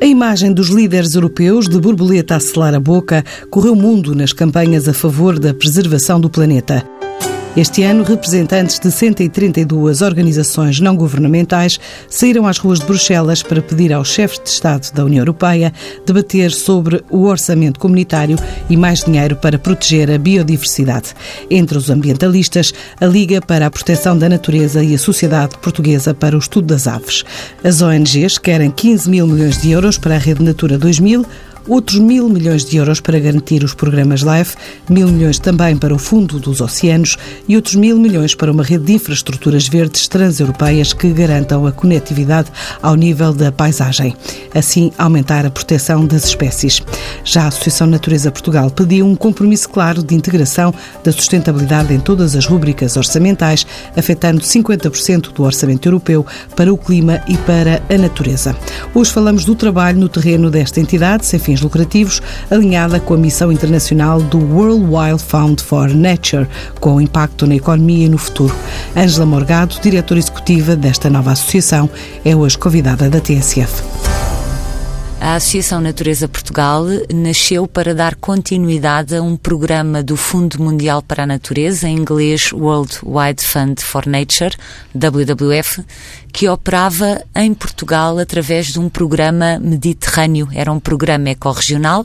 A 0.00 0.04
imagem 0.04 0.52
dos 0.52 0.68
líderes 0.68 1.14
europeus 1.14 1.68
de 1.68 1.80
borboleta 1.80 2.36
a 2.36 2.40
selar 2.40 2.74
a 2.74 2.80
boca 2.80 3.24
correu 3.50 3.74
mundo 3.74 4.14
nas 4.14 4.32
campanhas 4.32 4.86
a 4.86 4.92
favor 4.92 5.38
da 5.38 5.54
preservação 5.54 6.20
do 6.20 6.28
planeta. 6.28 6.86
Este 7.56 7.82
ano, 7.84 8.02
representantes 8.02 8.78
de 8.78 8.92
132 8.92 10.02
organizações 10.02 10.78
não 10.78 10.94
governamentais 10.94 11.80
saíram 12.06 12.46
às 12.46 12.58
ruas 12.58 12.80
de 12.80 12.84
Bruxelas 12.84 13.42
para 13.42 13.62
pedir 13.62 13.94
aos 13.94 14.08
chefes 14.08 14.38
de 14.44 14.50
Estado 14.50 14.92
da 14.92 15.02
União 15.02 15.22
Europeia 15.22 15.72
debater 16.04 16.52
sobre 16.52 17.02
o 17.10 17.24
orçamento 17.24 17.80
comunitário 17.80 18.36
e 18.68 18.76
mais 18.76 19.04
dinheiro 19.04 19.36
para 19.36 19.58
proteger 19.58 20.10
a 20.10 20.18
biodiversidade. 20.18 21.14
Entre 21.50 21.78
os 21.78 21.88
ambientalistas, 21.88 22.74
a 23.00 23.06
Liga 23.06 23.40
para 23.40 23.64
a 23.64 23.70
Proteção 23.70 24.18
da 24.18 24.28
Natureza 24.28 24.84
e 24.84 24.94
a 24.94 24.98
Sociedade 24.98 25.56
Portuguesa 25.56 26.12
para 26.12 26.36
o 26.36 26.38
Estudo 26.38 26.66
das 26.66 26.86
Aves. 26.86 27.24
As 27.64 27.80
ONGs 27.80 28.36
querem 28.36 28.70
15 28.70 29.08
mil 29.08 29.26
milhões 29.26 29.62
de 29.62 29.70
euros 29.70 29.96
para 29.96 30.16
a 30.16 30.18
Rede 30.18 30.44
Natura 30.44 30.76
2000, 30.76 31.24
outros 31.68 31.98
mil 31.98 32.28
milhões 32.28 32.64
de 32.64 32.76
euros 32.76 33.00
para 33.00 33.18
garantir 33.18 33.62
os 33.64 33.74
programas 33.74 34.20
LIFE, 34.20 34.56
mil 34.88 35.08
milhões 35.08 35.38
também 35.38 35.76
para 35.76 35.94
o 35.94 35.98
Fundo 35.98 36.38
dos 36.38 36.60
Oceanos 36.60 37.16
e 37.48 37.56
outros 37.56 37.74
mil 37.74 37.98
milhões 37.98 38.34
para 38.34 38.52
uma 38.52 38.62
rede 38.62 38.84
de 38.84 38.92
infraestruturas 38.94 39.68
verdes 39.68 40.08
transeuropeias 40.08 40.92
que 40.92 41.12
garantam 41.12 41.66
a 41.66 41.72
conectividade 41.72 42.50
ao 42.82 42.94
nível 42.94 43.32
da 43.32 43.50
paisagem. 43.50 44.14
Assim, 44.54 44.92
aumentar 44.98 45.44
a 45.44 45.50
proteção 45.50 46.06
das 46.06 46.24
espécies. 46.24 46.82
Já 47.24 47.44
a 47.44 47.48
Associação 47.48 47.86
Natureza 47.86 48.30
Portugal 48.30 48.70
pediu 48.70 49.06
um 49.06 49.16
compromisso 49.16 49.68
claro 49.68 50.02
de 50.02 50.14
integração 50.14 50.72
da 51.02 51.12
sustentabilidade 51.12 51.92
em 51.92 52.00
todas 52.00 52.34
as 52.36 52.46
rúbricas 52.46 52.96
orçamentais, 52.96 53.66
afetando 53.96 54.40
50% 54.40 55.32
do 55.32 55.42
orçamento 55.42 55.88
europeu 55.88 56.24
para 56.54 56.72
o 56.72 56.78
clima 56.78 57.20
e 57.28 57.36
para 57.38 57.82
a 57.88 57.98
natureza. 57.98 58.56
Hoje 58.94 59.12
falamos 59.12 59.44
do 59.44 59.54
trabalho 59.54 59.98
no 59.98 60.08
terreno 60.08 60.50
desta 60.50 60.80
entidade, 60.80 61.26
sem 61.26 61.38
fins 61.38 61.55
fins 61.56 61.60
lucrativos, 61.62 62.22
alinhada 62.50 63.00
com 63.00 63.14
a 63.14 63.16
missão 63.16 63.50
internacional 63.50 64.20
do 64.20 64.38
World 64.38 64.84
Wild 64.84 65.22
Fund 65.22 65.60
for 65.62 65.88
Nature, 65.88 66.46
com 66.80 67.00
impacto 67.00 67.46
na 67.46 67.56
economia 67.56 68.06
e 68.06 68.08
no 68.08 68.18
futuro. 68.18 68.54
Ângela 68.96 69.26
Morgado, 69.26 69.76
diretora 69.82 70.20
executiva 70.20 70.76
desta 70.76 71.08
nova 71.08 71.32
associação, 71.32 71.88
é 72.24 72.36
hoje 72.36 72.58
convidada 72.58 73.08
da 73.08 73.20
TSF. 73.20 74.15
A 75.20 75.36
Associação 75.36 75.80
Natureza 75.80 76.28
Portugal 76.28 76.84
nasceu 77.12 77.66
para 77.66 77.94
dar 77.94 78.14
continuidade 78.16 79.16
a 79.16 79.22
um 79.22 79.36
programa 79.36 80.02
do 80.02 80.16
Fundo 80.16 80.62
Mundial 80.62 81.02
para 81.02 81.22
a 81.22 81.26
Natureza, 81.26 81.88
em 81.88 81.96
inglês 81.96 82.52
World 82.52 82.98
Wide 83.02 83.42
Fund 83.42 83.80
for 83.80 84.06
Nature, 84.06 84.54
WWF, 84.94 85.82
que 86.32 86.48
operava 86.48 87.22
em 87.34 87.54
Portugal 87.54 88.18
através 88.18 88.66
de 88.66 88.78
um 88.78 88.88
programa 88.88 89.58
mediterrâneo. 89.58 90.48
Era 90.52 90.70
um 90.70 90.78
programa 90.78 91.30
ecorregional 91.30 92.04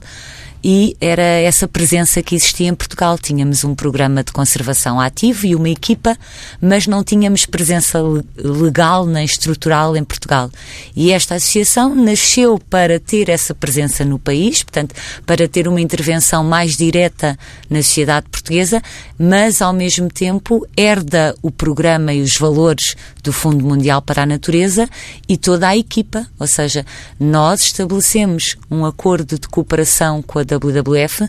e 0.64 0.96
era 1.02 1.22
essa 1.22 1.68
presença 1.68 2.22
que 2.22 2.36
existia 2.36 2.68
em 2.68 2.76
Portugal. 2.76 3.18
Tínhamos 3.18 3.64
um 3.64 3.74
programa 3.74 4.24
de 4.24 4.32
conservação 4.32 5.00
ativo 5.00 5.46
e 5.46 5.56
uma 5.56 5.70
equipa, 5.70 6.18
mas 6.62 6.88
não 6.88 7.04
tínhamos 7.04 7.46
presença 7.46 8.00
legal 8.38 9.06
nem 9.06 9.26
estrutural 9.26 9.96
em 9.98 10.04
Portugal. 10.04 10.50
E 10.96 11.12
esta 11.12 11.36
associação 11.36 11.96
nasceu 11.96 12.60
para 12.70 13.00
ter 13.00 13.30
essa 13.30 13.56
presença 13.56 14.06
no 14.06 14.20
país, 14.20 14.64
portanto, 14.64 14.94
para 15.26 15.48
ter 15.48 15.68
uma 15.68 15.82
intervenção 15.82 16.44
mais 16.44 16.78
direta 16.78 17.38
na 17.70 17.82
sociedade 17.82 18.28
portuguesa, 18.30 18.82
mas 19.18 19.62
ao 19.62 19.74
mesmo 19.74 20.10
tempo 20.10 20.68
herda 20.78 21.36
o 21.42 21.50
programa 21.50 22.14
e 22.14 22.22
os 22.22 22.38
valores 22.38 22.96
do 23.24 23.34
Fundo 23.34 23.64
Mundial 23.64 24.02
para 24.02 24.24
a 24.24 24.26
Natureza 24.26 24.90
e 25.28 25.38
toda 25.38 25.68
a 25.68 25.78
equipa, 25.78 26.28
ou 26.40 26.48
seja, 26.48 26.86
nós 27.20 27.62
estabelecemos 27.62 28.58
um 28.70 28.86
acordo 28.86 29.40
de 29.40 29.48
cooperação 29.48 30.22
com 30.22 30.40
a 30.40 30.44
WWF 30.58 31.28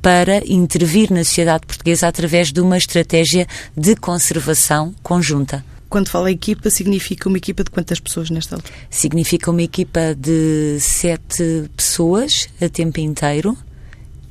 para 0.00 0.42
intervir 0.46 1.12
na 1.12 1.24
sociedade 1.24 1.66
portuguesa 1.66 2.08
através 2.08 2.52
de 2.52 2.60
uma 2.60 2.76
estratégia 2.76 3.46
de 3.76 3.94
conservação 3.94 4.94
conjunta. 5.02 5.64
Quando 5.88 6.08
fala 6.08 6.30
equipa, 6.30 6.70
significa 6.70 7.28
uma 7.28 7.36
equipa 7.36 7.62
de 7.62 7.70
quantas 7.70 8.00
pessoas 8.00 8.30
nesta 8.30 8.56
altura? 8.56 8.72
Significa 8.88 9.50
uma 9.50 9.62
equipa 9.62 10.14
de 10.18 10.78
sete 10.80 11.70
pessoas 11.76 12.48
a 12.60 12.68
tempo 12.68 12.98
inteiro 12.98 13.56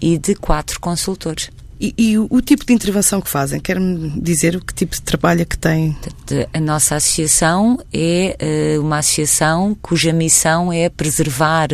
e 0.02 0.18
de 0.18 0.34
quatro 0.34 0.80
consultores. 0.80 1.52
E, 1.80 1.94
e 1.98 2.18
o, 2.18 2.28
o, 2.30 2.42
tipo 2.42 2.64
de 2.66 2.74
intervenção 2.74 3.20
que 3.20 3.30
fazem? 3.30 3.60
Quer-me 3.60 4.10
dizer 4.22 4.56
o 4.56 4.64
que 4.64 4.74
tipo 4.74 4.94
de 4.94 5.02
trabalho 5.02 5.42
é 5.42 5.46
que 5.46 5.58
tem? 5.58 5.98
A 6.54 6.60
nossa 6.60 6.96
associação 6.96 7.80
é 7.92 8.78
uh, 8.78 8.82
uma 8.82 9.00
associação 9.00 9.76
cuja 9.82 10.14
missão 10.14 10.72
é 10.72 10.90
preservar 10.90 11.70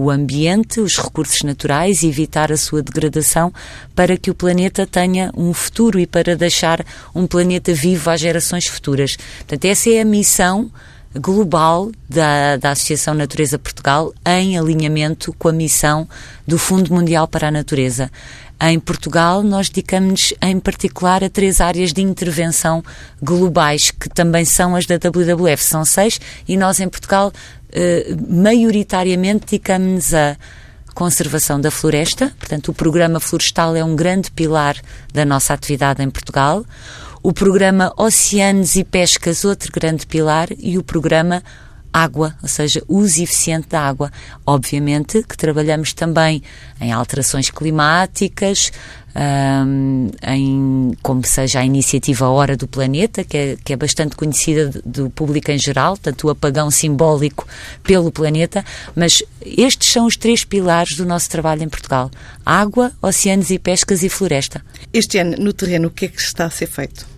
o 0.00 0.10
ambiente, 0.10 0.80
os 0.80 0.96
recursos 0.96 1.42
naturais 1.42 2.04
e 2.04 2.06
evitar 2.06 2.52
a 2.52 2.56
sua 2.56 2.84
degradação 2.84 3.52
para 3.96 4.16
que 4.16 4.30
o 4.30 4.34
planeta 4.34 4.86
tenha 4.86 5.32
um 5.36 5.52
futuro 5.52 5.98
e 5.98 6.06
para 6.06 6.36
deixar 6.36 6.86
um 7.12 7.26
planeta 7.26 7.74
vivo 7.74 8.08
às 8.08 8.20
gerações 8.20 8.64
futuras. 8.64 9.16
Portanto, 9.16 9.64
essa 9.64 9.90
é 9.90 10.00
a 10.00 10.04
missão 10.04 10.70
global 11.16 11.90
da, 12.08 12.56
da 12.58 12.70
Associação 12.70 13.12
Natureza 13.12 13.58
Portugal 13.58 14.14
em 14.24 14.56
alinhamento 14.56 15.34
com 15.36 15.48
a 15.48 15.52
missão 15.52 16.08
do 16.46 16.58
Fundo 16.58 16.94
Mundial 16.94 17.26
para 17.26 17.48
a 17.48 17.50
Natureza. 17.50 18.08
Em 18.60 18.80
Portugal, 18.80 19.42
nós 19.44 19.68
dedicamos-nos 19.68 20.34
em 20.42 20.58
particular 20.58 21.22
a 21.22 21.30
três 21.30 21.60
áreas 21.60 21.92
de 21.92 22.02
intervenção 22.02 22.82
globais, 23.22 23.92
que 23.92 24.08
também 24.08 24.44
são 24.44 24.74
as 24.74 24.84
da 24.84 24.96
WWF. 24.96 25.62
São 25.62 25.84
seis, 25.84 26.20
e 26.46 26.56
nós 26.56 26.80
em 26.80 26.88
Portugal, 26.88 27.32
eh, 27.70 28.16
maioritariamente, 28.28 29.46
dedicamos-nos 29.46 30.12
a 30.12 30.36
conservação 30.92 31.60
da 31.60 31.70
floresta, 31.70 32.32
portanto, 32.36 32.70
o 32.70 32.74
programa 32.74 33.20
florestal 33.20 33.76
é 33.76 33.84
um 33.84 33.94
grande 33.94 34.32
pilar 34.32 34.74
da 35.14 35.24
nossa 35.24 35.54
atividade 35.54 36.02
em 36.02 36.10
Portugal. 36.10 36.64
O 37.22 37.32
programa 37.32 37.92
Oceanos 37.96 38.74
e 38.74 38.82
Pescas, 38.82 39.44
outro 39.44 39.70
grande 39.70 40.04
pilar, 40.04 40.48
e 40.58 40.76
o 40.76 40.82
programa 40.82 41.44
água, 41.92 42.34
ou 42.42 42.48
seja, 42.48 42.82
uso 42.88 43.22
eficiente 43.22 43.68
da 43.68 43.80
água. 43.80 44.10
Obviamente 44.46 45.22
que 45.22 45.36
trabalhamos 45.36 45.92
também 45.92 46.42
em 46.80 46.92
alterações 46.92 47.50
climáticas, 47.50 48.70
um, 49.18 50.10
em, 50.22 50.92
como 51.02 51.26
seja 51.26 51.60
a 51.60 51.64
iniciativa 51.64 52.28
Hora 52.28 52.56
do 52.56 52.68
Planeta, 52.68 53.24
que 53.24 53.36
é, 53.36 53.56
que 53.62 53.72
é 53.72 53.76
bastante 53.76 54.14
conhecida 54.14 54.70
do 54.84 55.10
público 55.10 55.50
em 55.50 55.58
geral, 55.58 55.96
tanto 55.96 56.26
o 56.26 56.30
apagão 56.30 56.70
simbólico 56.70 57.46
pelo 57.82 58.12
planeta, 58.12 58.64
mas 58.94 59.22
estes 59.44 59.90
são 59.90 60.06
os 60.06 60.16
três 60.16 60.44
pilares 60.44 60.96
do 60.96 61.04
nosso 61.04 61.28
trabalho 61.30 61.62
em 61.62 61.68
Portugal: 61.68 62.10
água, 62.44 62.92
oceanos 63.02 63.50
e 63.50 63.58
pescas 63.58 64.02
e 64.02 64.08
floresta. 64.08 64.64
Este 64.92 65.18
ano, 65.18 65.36
no 65.38 65.52
terreno, 65.52 65.88
o 65.88 65.90
que 65.90 66.04
é 66.04 66.08
que 66.08 66.20
está 66.20 66.44
a 66.44 66.50
ser 66.50 66.66
feito? 66.66 67.17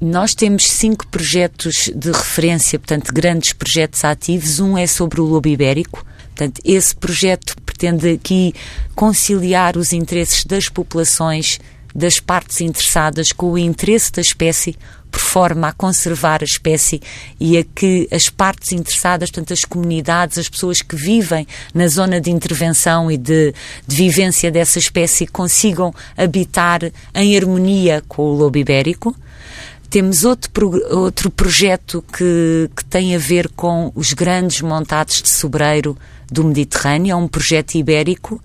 Nós 0.00 0.34
temos 0.34 0.64
cinco 0.64 1.06
projetos 1.06 1.90
de 1.94 2.10
referência, 2.10 2.78
portanto, 2.78 3.12
grandes 3.12 3.52
projetos 3.52 4.04
ativos. 4.04 4.60
Um 4.60 4.76
é 4.76 4.86
sobre 4.86 5.20
o 5.20 5.24
lobo 5.24 5.48
ibérico. 5.48 6.04
Portanto, 6.34 6.60
esse 6.64 6.94
projeto 6.94 7.54
pretende 7.64 8.10
aqui 8.10 8.54
conciliar 8.94 9.76
os 9.76 9.92
interesses 9.92 10.44
das 10.44 10.68
populações, 10.68 11.58
das 11.94 12.18
partes 12.18 12.60
interessadas, 12.60 13.32
com 13.32 13.52
o 13.52 13.58
interesse 13.58 14.12
da 14.12 14.22
espécie, 14.22 14.76
por 15.12 15.20
forma 15.20 15.68
a 15.68 15.72
conservar 15.72 16.40
a 16.40 16.44
espécie 16.44 17.00
e 17.38 17.58
a 17.58 17.62
que 17.62 18.08
as 18.10 18.30
partes 18.30 18.72
interessadas, 18.72 19.30
portanto, 19.30 19.52
as 19.52 19.60
comunidades, 19.60 20.38
as 20.38 20.48
pessoas 20.48 20.80
que 20.80 20.96
vivem 20.96 21.46
na 21.74 21.86
zona 21.86 22.18
de 22.18 22.30
intervenção 22.30 23.10
e 23.10 23.18
de, 23.18 23.54
de 23.86 23.96
vivência 23.96 24.50
dessa 24.50 24.78
espécie, 24.78 25.26
consigam 25.26 25.94
habitar 26.16 26.80
em 27.14 27.36
harmonia 27.36 28.02
com 28.08 28.22
o 28.22 28.34
lobo 28.34 28.56
ibérico. 28.56 29.14
Temos 29.90 30.24
outro, 30.24 30.72
outro 30.90 31.30
projeto 31.30 32.02
que, 32.16 32.70
que 32.74 32.84
tem 32.86 33.14
a 33.14 33.18
ver 33.18 33.50
com 33.50 33.92
os 33.94 34.14
grandes 34.14 34.62
montados 34.62 35.20
de 35.20 35.28
sobreiro 35.28 35.96
do 36.30 36.42
Mediterrâneo, 36.42 37.12
é 37.12 37.16
um 37.16 37.28
projeto 37.28 37.74
ibérico 37.74 38.42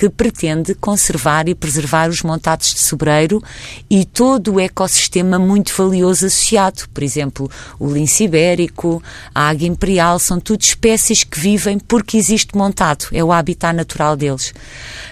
que 0.00 0.08
pretende 0.08 0.74
conservar 0.74 1.46
e 1.46 1.54
preservar 1.54 2.08
os 2.08 2.22
montados 2.22 2.72
de 2.72 2.80
sobreiro 2.80 3.42
e 3.90 4.06
todo 4.06 4.54
o 4.54 4.58
ecossistema 4.58 5.38
muito 5.38 5.74
valioso 5.76 6.24
associado. 6.24 6.88
Por 6.88 7.02
exemplo, 7.02 7.50
o 7.78 7.86
lince 7.86 8.24
ibérico, 8.24 9.02
a 9.34 9.50
águia 9.50 9.68
imperial, 9.68 10.18
são 10.18 10.40
tudo 10.40 10.62
espécies 10.62 11.22
que 11.22 11.38
vivem 11.38 11.78
porque 11.78 12.16
existe 12.16 12.56
montado, 12.56 13.08
é 13.12 13.22
o 13.22 13.30
habitat 13.30 13.76
natural 13.76 14.16
deles. 14.16 14.54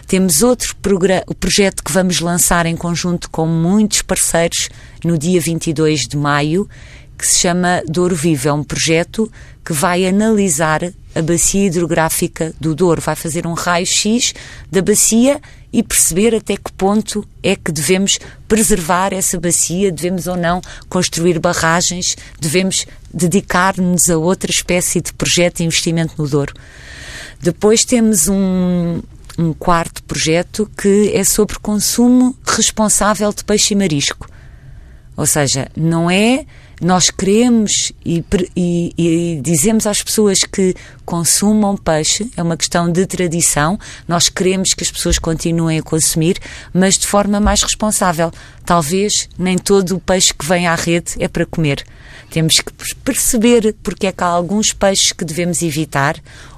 Temos 0.06 0.43
outro 0.43 0.75
projeto 1.38 1.85
que 1.85 1.93
vamos 1.93 2.20
lançar 2.20 2.64
em 2.64 2.75
conjunto 2.75 3.29
com 3.29 3.46
muitos 3.46 4.00
parceiros 4.00 4.70
no 5.05 5.19
dia 5.19 5.38
22 5.38 6.08
de 6.08 6.17
maio, 6.17 6.67
que 7.18 7.26
se 7.26 7.40
chama 7.40 7.82
Douro 7.86 8.14
Vivo. 8.14 8.48
É 8.48 8.52
um 8.52 8.62
projeto 8.62 9.30
que 9.64 9.72
vai 9.72 10.06
analisar 10.06 10.82
a 11.14 11.20
bacia 11.20 11.66
hidrográfica 11.66 12.54
do 12.60 12.74
Douro, 12.74 13.00
vai 13.00 13.16
fazer 13.16 13.46
um 13.46 13.52
raio-x 13.52 14.32
da 14.70 14.80
bacia 14.80 15.40
e 15.72 15.82
perceber 15.82 16.34
até 16.34 16.56
que 16.56 16.72
ponto 16.72 17.26
é 17.42 17.54
que 17.54 17.72
devemos 17.72 18.18
preservar 18.46 19.12
essa 19.12 19.38
bacia, 19.38 19.92
devemos 19.92 20.26
ou 20.26 20.36
não 20.36 20.62
construir 20.88 21.38
barragens, 21.38 22.16
devemos 22.40 22.86
dedicar-nos 23.12 24.08
a 24.08 24.16
outra 24.16 24.50
espécie 24.50 25.00
de 25.00 25.12
projeto 25.12 25.58
de 25.58 25.64
investimento 25.64 26.14
no 26.16 26.28
Douro. 26.28 26.54
Depois 27.40 27.84
temos 27.84 28.28
um, 28.28 29.02
um 29.38 29.52
quarto 29.52 30.02
projeto 30.04 30.70
que 30.80 31.12
é 31.14 31.24
sobre 31.24 31.58
consumo 31.58 32.34
responsável 32.46 33.32
de 33.32 33.44
peixe 33.44 33.74
e 33.74 33.76
marisco. 33.76 34.28
Ou 35.16 35.26
seja, 35.26 35.68
não 35.76 36.10
é 36.10 36.46
nós 36.80 37.10
queremos 37.10 37.92
e, 38.04 38.25
e, 38.56 38.94
e, 38.96 39.40
dizemos 39.40 39.86
às 39.86 40.02
pessoas 40.02 40.38
que 40.40 40.75
consumam 41.04 41.76
peixe, 41.76 42.30
é 42.36 42.42
uma 42.42 42.56
questão 42.56 42.90
de 42.90 43.06
tradição, 43.06 43.78
nós 44.06 44.28
queremos 44.28 44.75
que 44.75 44.84
as 44.84 44.90
pessoas 44.90 45.19
continuem 45.19 45.78
a 45.78 45.82
consumir, 45.82 46.38
mas 46.72 46.96
de 46.96 47.06
forma 47.06 47.40
mais 47.40 47.62
responsável. 47.62 48.30
Talvez 48.64 49.28
nem 49.38 49.58
todo 49.58 49.96
o 49.96 50.00
peixe 50.00 50.32
que 50.32 50.46
vem 50.46 50.66
à 50.66 50.75
rede 50.75 51.14
é 51.19 51.26
para 51.26 51.46
comer. 51.46 51.84
Temos 52.30 52.60
que 52.60 52.72
perceber 53.02 53.75
porque 53.82 54.06
é 54.06 54.12
que 54.12 54.22
há 54.22 54.26
alguns 54.26 54.72
peixes 54.72 55.12
que 55.12 55.25
devemos 55.25 55.62
evitar, 55.62 56.16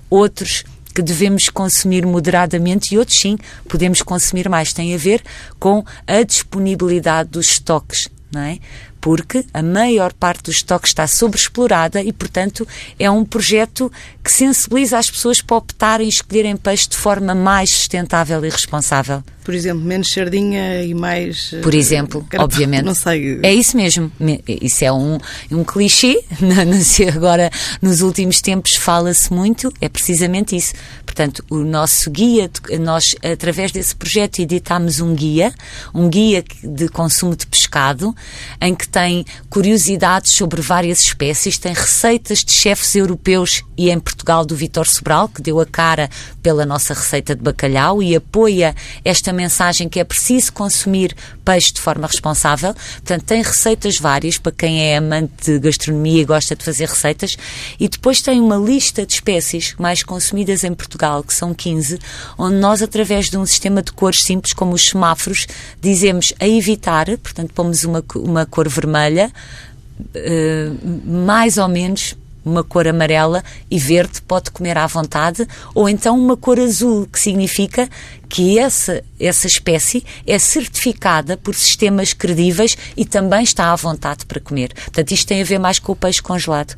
outros 0.08 0.64
que 0.94 1.02
devemos 1.02 1.48
consumir 1.48 2.04
moderadamente 2.04 2.94
e 2.94 2.98
outros 2.98 3.20
sim 3.20 3.38
podemos 3.68 4.02
consumir 4.02 4.48
mais. 4.48 4.72
Tem 4.72 4.94
a 4.94 4.98
ver 4.98 5.22
com 5.58 5.84
a 6.06 6.22
disponibilidade 6.22 7.30
dos 7.30 7.52
estoques, 7.52 8.08
não 8.32 8.42
é? 8.42 8.58
Porque 9.00 9.44
a 9.52 9.62
maior 9.62 10.12
parte 10.12 10.44
dos 10.44 10.56
estoques 10.56 10.90
está 10.90 11.06
sobreexplorada 11.06 12.02
e, 12.02 12.12
portanto, 12.12 12.66
é 12.98 13.10
um 13.10 13.24
projeto 13.24 13.90
que 14.22 14.30
sensibiliza 14.30 14.98
as 14.98 15.10
pessoas 15.10 15.40
para 15.40 15.56
optarem 15.56 16.06
e 16.06 16.10
escolherem 16.10 16.56
peixe 16.56 16.88
de 16.88 16.96
forma 16.96 17.34
mais 17.34 17.70
sustentável 17.70 18.44
e 18.44 18.48
responsável. 18.48 19.22
Por 19.42 19.54
exemplo, 19.54 19.82
menos 19.82 20.12
sardinha 20.12 20.82
e 20.82 20.94
mais. 20.94 21.54
Por 21.62 21.74
exemplo, 21.74 22.24
carapau, 22.28 22.44
obviamente. 22.44 22.84
Não 22.84 22.94
sei. 22.94 23.40
É 23.42 23.52
isso 23.52 23.76
mesmo. 23.76 24.12
Isso 24.46 24.84
é 24.84 24.92
um, 24.92 25.18
um 25.50 25.64
clichê. 25.64 26.22
Agora, 27.12 27.50
nos 27.80 28.02
últimos 28.02 28.40
tempos, 28.40 28.76
fala-se 28.76 29.32
muito. 29.32 29.72
É 29.80 29.88
precisamente 29.88 30.54
isso. 30.54 30.74
Portanto, 31.06 31.44
o 31.50 31.56
nosso 31.56 32.10
guia, 32.10 32.50
nós, 32.78 33.04
através 33.24 33.72
desse 33.72 33.96
projeto, 33.96 34.40
editámos 34.40 35.00
um 35.00 35.14
guia, 35.14 35.52
um 35.92 36.08
guia 36.08 36.44
de 36.62 36.88
consumo 36.88 37.34
de 37.34 37.46
pescado, 37.46 38.14
em 38.60 38.74
que 38.74 38.88
tem 38.90 39.24
curiosidades 39.48 40.32
sobre 40.32 40.60
várias 40.60 41.00
espécies, 41.00 41.58
tem 41.58 41.72
receitas 41.72 42.44
de 42.44 42.52
chefes 42.52 42.94
europeus 42.94 43.62
e 43.76 43.90
em 43.90 43.98
Portugal 43.98 44.44
do 44.44 44.54
Vitor 44.54 44.86
Sobral, 44.86 45.28
que 45.28 45.40
deu 45.40 45.58
a 45.60 45.66
cara 45.66 46.10
pela 46.42 46.66
nossa 46.66 46.92
receita 46.92 47.34
de 47.34 47.42
bacalhau 47.42 48.02
e 48.02 48.14
apoia 48.14 48.74
esta 49.04 49.32
mensagem 49.32 49.88
que 49.88 50.00
é 50.00 50.04
preciso 50.04 50.52
consumir 50.52 51.14
peixe 51.44 51.72
de 51.72 51.80
forma 51.80 52.06
responsável. 52.06 52.74
Portanto, 52.74 53.24
tem 53.24 53.42
receitas 53.42 53.98
várias 53.98 54.38
para 54.38 54.52
quem 54.52 54.82
é 54.82 54.96
amante 54.96 55.52
de 55.52 55.58
gastronomia 55.58 56.22
e 56.22 56.24
gosta 56.24 56.54
de 56.54 56.64
fazer 56.64 56.88
receitas. 56.88 57.36
E 57.78 57.88
depois 57.88 58.20
tem 58.20 58.40
uma 58.40 58.56
lista 58.56 59.06
de 59.06 59.14
espécies 59.14 59.74
mais 59.78 60.02
consumidas 60.02 60.64
em 60.64 60.74
Portugal, 60.74 61.22
que 61.22 61.34
são 61.34 61.54
15, 61.54 61.98
onde 62.38 62.56
nós, 62.56 62.82
através 62.82 63.30
de 63.30 63.36
um 63.36 63.46
sistema 63.46 63.82
de 63.82 63.92
cores 63.92 64.22
simples, 64.22 64.52
como 64.52 64.74
os 64.74 64.82
semáforos, 64.82 65.46
dizemos 65.80 66.32
a 66.38 66.46
evitar, 66.46 67.06
portanto, 67.18 67.52
pomos 67.54 67.84
uma, 67.84 68.04
uma 68.16 68.46
cor 68.46 68.68
vermelha, 68.68 68.79
uh, 68.86 70.78
mais 71.06 71.58
ou 71.58 71.68
menos 71.68 72.16
uma 72.44 72.64
cor 72.64 72.88
amarela 72.88 73.42
e 73.70 73.78
verde 73.78 74.20
pode 74.22 74.50
comer 74.50 74.78
à 74.78 74.86
vontade, 74.86 75.46
ou 75.74 75.88
então 75.88 76.18
uma 76.18 76.36
cor 76.36 76.58
azul, 76.58 77.06
que 77.06 77.18
significa 77.18 77.88
que 78.28 78.58
essa, 78.58 79.02
essa 79.18 79.46
espécie 79.46 80.04
é 80.26 80.38
certificada 80.38 81.36
por 81.36 81.54
sistemas 81.54 82.12
credíveis 82.12 82.76
e 82.96 83.04
também 83.04 83.42
está 83.42 83.72
à 83.72 83.76
vontade 83.76 84.24
para 84.24 84.40
comer. 84.40 84.72
Portanto, 84.72 85.10
isto 85.10 85.26
tem 85.26 85.42
a 85.42 85.44
ver 85.44 85.58
mais 85.58 85.78
com 85.78 85.92
o 85.92 85.96
peixe 85.96 86.22
congelado. 86.22 86.76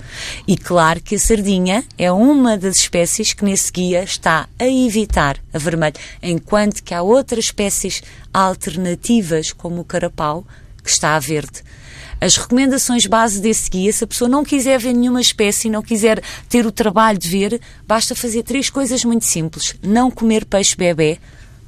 E 0.48 0.56
claro 0.56 1.00
que 1.00 1.14
a 1.14 1.18
sardinha 1.18 1.84
é 1.98 2.10
uma 2.10 2.56
das 2.56 2.76
espécies 2.76 3.32
que 3.32 3.44
nesse 3.44 3.70
guia 3.70 4.02
está 4.02 4.48
a 4.58 4.66
evitar 4.66 5.38
a 5.52 5.58
vermelho, 5.58 5.94
enquanto 6.22 6.82
que 6.82 6.94
há 6.94 7.02
outras 7.02 7.46
espécies 7.46 8.02
alternativas, 8.32 9.52
como 9.52 9.82
o 9.82 9.84
carapau, 9.84 10.46
que 10.82 10.90
está 10.90 11.14
a 11.14 11.18
verde 11.18 11.62
as 12.22 12.36
recomendações 12.36 13.04
base 13.04 13.40
desse 13.40 13.68
guia, 13.68 13.92
se 13.92 14.04
a 14.04 14.06
pessoa 14.06 14.28
não 14.28 14.44
quiser 14.44 14.78
ver 14.78 14.92
nenhuma 14.92 15.20
espécie, 15.20 15.68
não 15.68 15.82
quiser 15.82 16.22
ter 16.48 16.64
o 16.64 16.70
trabalho 16.70 17.18
de 17.18 17.28
ver, 17.28 17.60
basta 17.84 18.14
fazer 18.14 18.44
três 18.44 18.70
coisas 18.70 19.04
muito 19.04 19.24
simples. 19.24 19.74
Não 19.82 20.08
comer 20.08 20.44
peixe 20.44 20.76
bebê, 20.76 21.18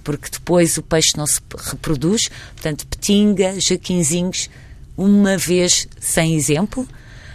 porque 0.04 0.30
depois 0.30 0.78
o 0.78 0.82
peixe 0.82 1.16
não 1.16 1.26
se 1.26 1.40
reproduz. 1.56 2.30
Portanto, 2.52 2.86
petinga, 2.86 3.60
jaquinzinhos, 3.60 4.48
uma 4.96 5.36
vez 5.36 5.88
sem 5.98 6.36
exemplo. 6.36 6.86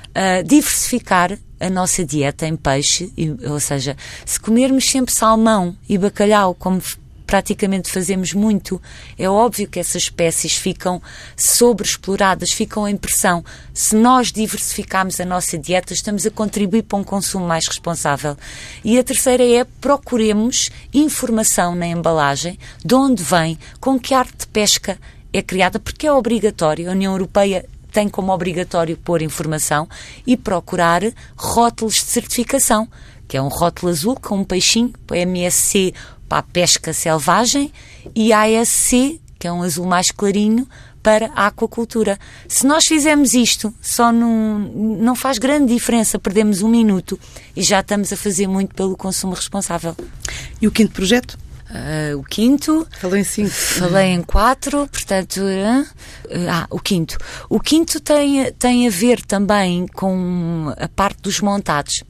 Uh, 0.09 0.41
diversificar 0.45 1.37
a 1.59 1.69
nossa 1.69 2.05
dieta 2.05 2.47
em 2.47 2.55
peixe, 2.55 3.11
ou 3.49 3.59
seja, 3.59 3.97
se 4.25 4.39
comermos 4.39 4.85
sempre 4.85 5.13
salmão 5.13 5.75
e 5.89 5.97
bacalhau, 5.97 6.55
como 6.55 6.81
praticamente 7.29 7.91
fazemos 7.91 8.33
muito. 8.33 8.81
É 9.15 9.29
óbvio 9.29 9.67
que 9.67 9.79
essas 9.79 10.01
espécies 10.01 10.55
ficam 10.55 10.99
sobreexploradas, 11.37 12.51
ficam 12.51 12.87
em 12.87 12.97
pressão. 12.97 13.45
Se 13.71 13.95
nós 13.95 14.31
diversificarmos 14.31 15.19
a 15.19 15.25
nossa 15.25 15.55
dieta, 15.55 15.93
estamos 15.93 16.25
a 16.25 16.31
contribuir 16.31 16.81
para 16.81 16.97
um 16.97 17.03
consumo 17.03 17.45
mais 17.45 17.67
responsável. 17.67 18.35
E 18.83 18.97
a 18.97 19.03
terceira 19.03 19.43
é 19.47 19.63
procuremos 19.63 20.71
informação 20.91 21.75
na 21.75 21.85
embalagem, 21.85 22.57
de 22.83 22.95
onde 22.95 23.21
vem, 23.21 23.59
com 23.79 23.99
que 23.99 24.15
arte 24.15 24.35
de 24.35 24.47
pesca 24.47 24.97
é 25.31 25.43
criada, 25.43 25.79
porque 25.79 26.07
é 26.07 26.11
obrigatório. 26.11 26.89
A 26.89 26.93
União 26.93 27.13
Europeia 27.13 27.63
tem 27.91 28.09
como 28.09 28.31
obrigatório 28.31 28.97
pôr 28.97 29.21
informação 29.21 29.87
e 30.25 30.35
procurar 30.35 31.03
rótulos 31.37 31.93
de 31.93 32.05
certificação, 32.05 32.87
que 33.27 33.37
é 33.37 33.41
um 33.41 33.49
rótulo 33.49 33.91
azul 33.91 34.15
com 34.19 34.37
um 34.37 34.43
peixinho, 34.43 34.91
MSC 35.11 35.93
para 36.29 36.37
a 36.37 36.43
pesca 36.43 36.93
selvagem, 36.93 37.73
e 38.15 38.31
ASC, 38.31 39.19
que 39.39 39.47
é 39.47 39.51
um 39.51 39.63
azul 39.63 39.85
mais 39.85 40.11
clarinho, 40.11 40.67
para 41.01 41.31
a 41.35 41.47
aquacultura. 41.47 42.19
Se 42.47 42.67
nós 42.67 42.85
fizermos 42.85 43.33
isto, 43.33 43.73
só 43.81 44.11
num, 44.11 44.97
não 45.01 45.15
faz 45.15 45.37
grande 45.37 45.73
diferença, 45.73 46.19
perdemos 46.19 46.61
um 46.61 46.69
minuto 46.69 47.19
e 47.55 47.63
já 47.63 47.79
estamos 47.79 48.13
a 48.13 48.17
fazer 48.17 48.47
muito 48.47 48.75
pelo 48.75 48.95
consumo 48.95 49.33
responsável. 49.33 49.95
E 50.61 50.67
o 50.67 50.71
quinto 50.71 50.91
projeto? 50.91 51.37
Uh, 51.69 52.17
o 52.17 52.23
quinto. 52.23 52.87
Falei 52.99 53.21
em 53.21 53.23
cinco. 53.23 53.49
Falei 53.49 54.07
em 54.07 54.23
quatro, 54.23 54.87
portanto. 54.87 55.37
Uh, 55.37 55.85
ah, 56.49 56.65
o 56.71 56.79
quinto. 56.79 57.15
O 57.47 57.59
quinto 57.59 57.99
tem, 57.99 58.51
tem 58.53 58.87
a 58.87 58.89
ver 58.89 59.21
também 59.21 59.85
com 59.87 60.73
a 60.75 60.87
parte 60.87 61.21
dos 61.21 61.39
montados. 61.41 62.03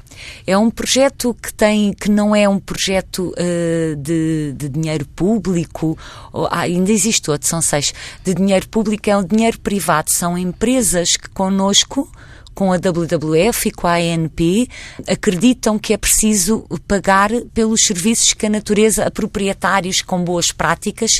É 0.48 0.58
um 0.58 0.70
projeto 0.70 1.33
que 1.33 1.54
tem 1.54 1.94
que 1.94 2.10
não 2.10 2.36
é 2.36 2.48
um 2.48 2.60
projeto 2.60 3.33
uh, 3.33 3.95
de, 3.98 4.54
de, 4.56 4.69
dinheiro 4.69 5.06
público, 5.07 5.98
ou, 6.31 6.48
ah, 6.48 6.62
ainda 6.62 6.92
existe 6.92 7.30
outro, 7.30 7.48
são 7.48 7.62
seis, 7.62 7.94
de 8.24 8.33
dinheiro 8.33 8.68
público, 8.69 9.10
é 9.10 9.18
um 9.18 9.24
dinheiro 9.24 9.60
privado, 9.60 10.10
são 10.10 10.38
empresas 10.38 11.18
que 11.18 11.30
connosco 11.30 12.10
com 12.54 12.74
a 12.74 12.78
WWF 12.78 13.70
e 13.70 13.72
com 13.72 13.88
a 13.88 13.96
ANP 13.96 14.68
acreditam 15.08 15.80
que 15.80 15.94
é 15.94 15.98
preciso 15.98 16.66
pagar 16.88 17.32
pelos 17.54 17.86
serviços 17.86 18.34
que 18.34 18.46
a 18.46 18.50
natureza, 18.50 19.06
a 19.06 19.12
proprietários 19.12 20.02
com 20.02 20.24
boas 20.24 20.52
práticas, 20.52 21.12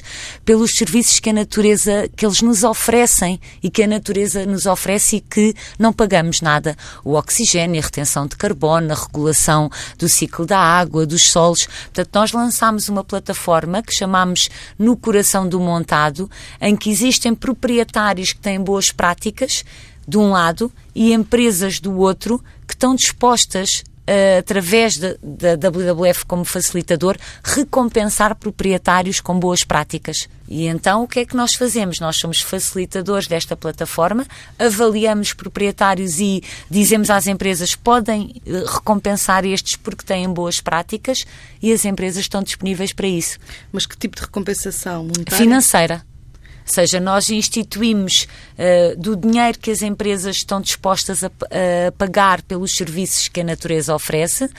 pelos 0.44 0.72
serviços 0.76 1.20
que 1.20 1.30
a 1.30 1.34
natureza, 1.34 2.10
que 2.16 2.26
eles 2.26 2.42
nos 2.42 2.64
oferecem 2.64 3.40
e 3.64 3.70
que 3.70 3.84
a 3.84 3.88
natureza 3.88 4.46
nos 4.46 4.66
oferece 4.66 5.18
e 5.18 5.22
que 5.22 5.54
não 5.78 5.94
pagamos 5.94 6.42
nada. 6.42 6.76
O 7.04 7.14
oxigênio, 7.14 7.80
a 7.80 7.84
retenção 7.84 8.28
de 8.28 8.36
carbono, 8.36 8.92
a 8.92 8.96
regulação 8.96 9.70
do 9.98 10.10
ciclo 10.10 10.46
da 10.46 10.60
água, 10.60 11.06
dos 11.06 11.30
solos. 11.30 11.66
Portanto, 11.66 12.10
nós 12.14 12.32
lançámos 12.32 12.90
uma 12.90 13.04
plataforma 13.04 13.82
que 13.82 13.94
chamamos 13.94 14.50
No 14.78 14.98
Coração 14.98 15.48
do 15.48 15.60
Montado, 15.60 16.30
em 16.60 16.76
que 16.76 16.90
existem 16.90 17.34
proprietários 17.34 18.34
que 18.34 18.40
têm 18.40 18.60
boas 18.60 18.92
práticas 18.92 19.64
de 20.10 20.18
um 20.18 20.32
lado 20.32 20.72
e 20.96 21.14
empresas 21.14 21.80
do 21.80 21.96
outro 21.98 22.44
que 22.68 22.74
estão 22.74 22.96
dispostas 22.96 23.84
Uh, 24.10 24.40
através 24.40 24.98
da 24.98 25.10
WWF 25.70 26.26
como 26.26 26.44
facilitador, 26.44 27.16
recompensar 27.44 28.34
proprietários 28.34 29.20
com 29.20 29.38
boas 29.38 29.64
práticas. 29.64 30.28
E 30.48 30.66
então 30.66 31.04
o 31.04 31.08
que 31.08 31.20
é 31.20 31.26
que 31.26 31.36
nós 31.36 31.54
fazemos? 31.54 32.00
Nós 32.00 32.16
somos 32.16 32.42
facilitadores 32.42 33.28
desta 33.28 33.56
plataforma, 33.56 34.26
avaliamos 34.58 35.34
proprietários 35.34 36.20
e 36.20 36.42
dizemos 36.72 37.12
às 37.12 37.28
empresas 37.28 37.76
podem 37.76 38.42
uh, 38.48 38.66
recompensar 38.74 39.46
estes 39.46 39.76
porque 39.76 40.04
têm 40.04 40.28
boas 40.28 40.60
práticas 40.60 41.24
e 41.62 41.72
as 41.72 41.86
empresas 41.86 42.22
estão 42.22 42.42
disponíveis 42.42 42.92
para 42.92 43.06
isso. 43.06 43.38
Mas 43.72 43.86
que 43.86 43.96
tipo 43.96 44.16
de 44.16 44.24
recompensação? 44.24 45.04
Monetária? 45.04 45.38
Financeira 45.38 46.09
seja, 46.74 47.00
nós 47.00 47.30
instituímos 47.30 48.28
uh, 48.58 49.00
do 49.00 49.16
dinheiro 49.16 49.58
que 49.58 49.72
as 49.72 49.82
empresas 49.82 50.38
estão 50.38 50.62
dispostas 50.62 51.24
a, 51.24 51.28
a 51.28 51.92
pagar 51.98 52.42
pelos 52.44 52.76
serviços 52.76 53.28
que 53.28 53.42
a 53.42 53.44
natureza 53.44 53.96
oferece, 53.96 54.50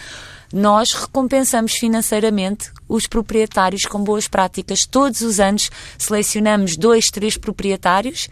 nós 0.53 0.93
recompensamos 0.93 1.75
financeiramente 1.75 2.71
os 2.89 3.07
proprietários 3.07 3.85
com 3.85 4.03
boas 4.03 4.27
práticas. 4.27 4.85
Todos 4.85 5.21
os 5.21 5.39
anos 5.39 5.71
selecionamos 5.97 6.77
dois, 6.77 7.07
três 7.07 7.37
proprietários 7.37 8.29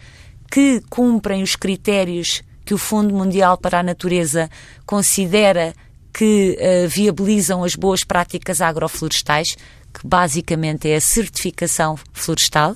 que 0.51 0.81
cumprem 0.89 1.41
os 1.41 1.55
critérios 1.55 2.41
que 2.65 2.73
o 2.73 2.77
Fundo 2.77 3.13
Mundial 3.13 3.57
para 3.57 3.79
a 3.79 3.83
Natureza 3.83 4.49
considera 4.85 5.73
que 6.13 6.57
uh, 6.59 6.89
viabilizam 6.89 7.63
as 7.63 7.75
boas 7.75 8.03
práticas 8.03 8.59
agroflorestais, 8.59 9.55
que 9.93 10.05
basicamente 10.05 10.89
é 10.89 10.95
a 10.95 11.01
certificação 11.01 11.97
florestal 12.11 12.75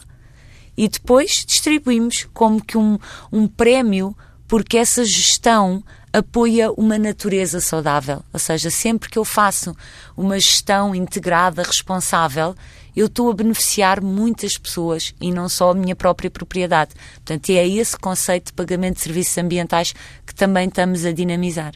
e 0.78 0.88
depois 0.88 1.44
distribuímos 1.46 2.28
como 2.34 2.64
que 2.64 2.78
um, 2.78 2.98
um 3.32 3.48
prémio 3.48 4.16
porque 4.48 4.78
essa 4.78 5.04
gestão 5.04 5.84
apoia 6.12 6.72
uma 6.72 7.00
natureza 7.00 7.60
saudável. 7.60 8.22
Ou 8.32 8.40
seja, 8.40 8.70
sempre 8.70 9.10
que 9.10 9.18
eu 9.18 9.26
faço 9.26 9.76
uma 10.16 10.40
gestão 10.40 10.94
integrada, 10.94 11.64
responsável, 11.64 12.56
eu 12.96 13.08
estou 13.08 13.32
a 13.32 13.34
beneficiar 13.34 14.00
muitas 14.00 14.56
pessoas 14.56 15.16
e 15.20 15.32
não 15.32 15.50
só 15.50 15.72
a 15.72 15.74
minha 15.74 15.96
própria 15.96 16.30
propriedade. 16.30 16.92
Portanto, 17.16 17.50
é 17.50 17.68
esse 17.68 17.98
conceito 17.98 18.48
de 18.48 18.54
pagamento 18.54 18.98
de 18.98 19.02
serviços 19.02 19.36
ambientais 19.40 19.94
que 20.24 20.36
também 20.36 20.68
estamos 20.68 21.04
a 21.04 21.12
dinamizar. 21.12 21.74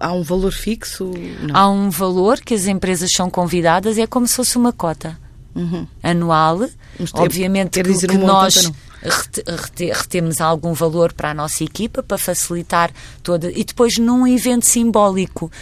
Há 0.00 0.12
um 0.14 0.22
valor 0.22 0.52
fixo? 0.52 1.12
Não. 1.42 1.54
Há 1.54 1.68
um 1.68 1.90
valor 1.90 2.40
que 2.40 2.54
as 2.54 2.66
empresas 2.66 3.12
são 3.12 3.28
convidadas, 3.28 3.98
é 3.98 4.06
como 4.06 4.26
se 4.26 4.36
fosse 4.36 4.56
uma 4.56 4.72
cota 4.72 5.22
uhum. 5.54 5.86
anual. 6.02 6.68
Mas 6.98 7.10
Obviamente 7.14 7.70
quer 7.70 7.86
dizer 7.86 8.08
que, 8.08 8.16
que 8.16 8.24
nós 8.24 8.72
retemos 9.92 10.40
algum 10.40 10.72
valor 10.72 11.12
para 11.12 11.30
a 11.30 11.34
nossa 11.34 11.62
equipa 11.62 12.02
para 12.02 12.16
facilitar 12.16 12.90
toda 13.22 13.50
e 13.50 13.62
depois 13.62 13.98
num 13.98 14.26
evento 14.26 14.66
simbólico 14.66 15.52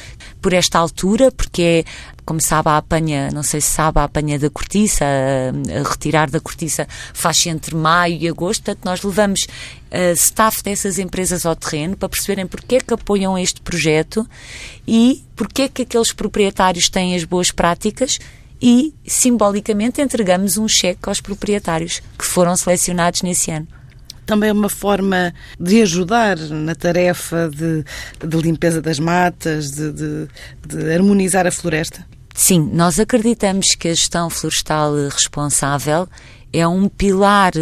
por 0.41 0.53
esta 0.53 0.79
altura 0.79 1.33
porque 1.33 1.63
é 1.63 1.85
como 2.25 2.41
sabe 2.41 2.69
a 2.69 2.77
apanha 2.77 3.31
não 3.33 3.43
sei 3.43 3.61
se 3.61 3.69
sabe 3.69 3.99
a 3.99 4.05
apanha 4.05 4.39
da 4.39 4.49
cortiça 4.49 5.05
a, 5.05 5.89
retirar 5.89 6.31
da 6.31 6.39
cortiça 6.39 6.87
faz-se 7.13 7.49
entre 7.49 7.75
maio 7.75 8.17
e 8.21 8.29
agosto 8.29 8.63
portanto 8.63 8.85
nós 8.85 9.03
levamos 9.03 9.43
uh, 9.43 10.13
staff 10.15 10.63
dessas 10.63 10.99
empresas 11.01 11.45
ao 11.45 11.57
terreno 11.57 11.97
para 11.97 12.09
perceberem 12.09 12.47
porque 12.47 12.77
é 12.77 12.81
que 12.81 12.95
apoiam 12.95 13.37
este 13.37 13.61
projeto 13.61 14.25
e 14.87 15.25
porque 15.35 15.63
é 15.63 15.69
que 15.69 15.83
aqueles 15.83 16.13
proprietários 16.13 16.89
têm 16.89 17.17
as 17.17 17.25
boas 17.25 17.51
práticas 17.51 18.19
e 18.63 18.95
simbolicamente 19.05 20.01
entregamos 20.01 20.57
um 20.57 20.69
cheque 20.69 21.09
aos 21.09 21.21
proprietários 21.21 22.01
que 22.17 22.25
foram 22.25 22.55
selecionados 22.55 23.23
nesse 23.23 23.51
ano 23.51 23.67
também 24.25 24.51
é 24.51 24.53
uma 24.53 24.69
forma 24.69 25.35
de 25.59 25.83
ajudar 25.83 26.39
na 26.39 26.75
tarefa 26.75 27.51
de, 27.51 27.85
de 28.25 28.37
limpeza 28.39 28.81
das 28.81 28.99
matas, 28.99 29.73
de, 29.73 29.93
de, 29.93 30.29
de, 30.67 30.95
harmonizar 30.95 31.47
a 31.47 31.51
floresta? 31.51 32.07
Sim, 32.35 32.71
nós 32.73 32.99
acreditamos 32.99 33.75
que 33.75 33.89
a 33.89 33.95
gestão 33.95 34.31
florestal 34.31 34.95
responsável 35.11 36.09
é 36.53 36.67
um 36.67 36.89
pilar, 36.89 37.53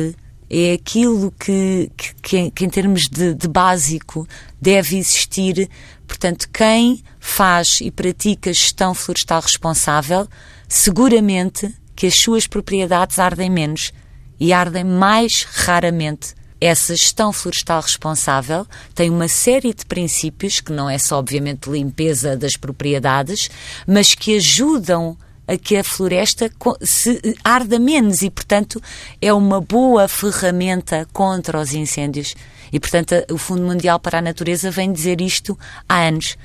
é 0.49 0.75
aquilo 0.75 1.33
que, 1.33 1.91
que, 2.23 2.51
que 2.51 2.65
em 2.65 2.69
termos 2.69 3.09
de, 3.11 3.35
de 3.35 3.49
básico 3.49 4.29
deve 4.61 4.97
existir. 4.97 5.69
Portanto, 6.07 6.49
quem 6.53 7.03
faz 7.19 7.81
e 7.81 7.91
pratica 7.91 8.53
gestão 8.53 8.95
florestal 8.95 9.41
responsável 9.41 10.29
seguramente 10.71 11.75
que 11.97 12.07
as 12.07 12.15
suas 12.15 12.47
propriedades 12.47 13.19
ardem 13.19 13.51
menos 13.51 13.93
e 14.39 14.53
ardem 14.53 14.85
mais 14.85 15.43
raramente. 15.43 16.33
Essa 16.61 16.95
gestão 16.95 17.33
florestal 17.33 17.81
responsável 17.81 18.65
tem 18.95 19.11
uma 19.11 19.27
série 19.27 19.75
de 19.75 19.85
princípios, 19.85 20.61
que 20.61 20.73
não 20.73 20.89
é 20.89 20.97
só, 20.97 21.19
obviamente, 21.19 21.69
limpeza 21.69 22.37
das 22.37 22.53
propriedades, 22.53 23.51
mas 23.85 24.15
que 24.15 24.37
ajudam 24.37 25.19
a 25.49 25.57
que 25.57 25.77
a 25.77 25.83
floresta 25.83 26.49
se 26.83 27.21
arda 27.43 27.77
menos 27.77 28.23
e, 28.23 28.31
portanto, 28.31 28.81
é 29.21 29.33
uma 29.33 29.61
boa 29.61 30.07
ferramenta 30.07 31.09
contra 31.13 31.59
os 31.59 31.75
incêndios. 31.75 32.37
E, 32.73 32.79
portanto, 32.79 33.15
o 33.29 33.37
Fundo 33.37 33.63
Mundial 33.63 33.99
para 33.99 34.19
a 34.19 34.23
Natureza 34.23 34.71
vem 34.71 34.93
dizer 34.93 35.21
isto 35.21 35.59
há 35.89 36.03
anos. 36.03 36.37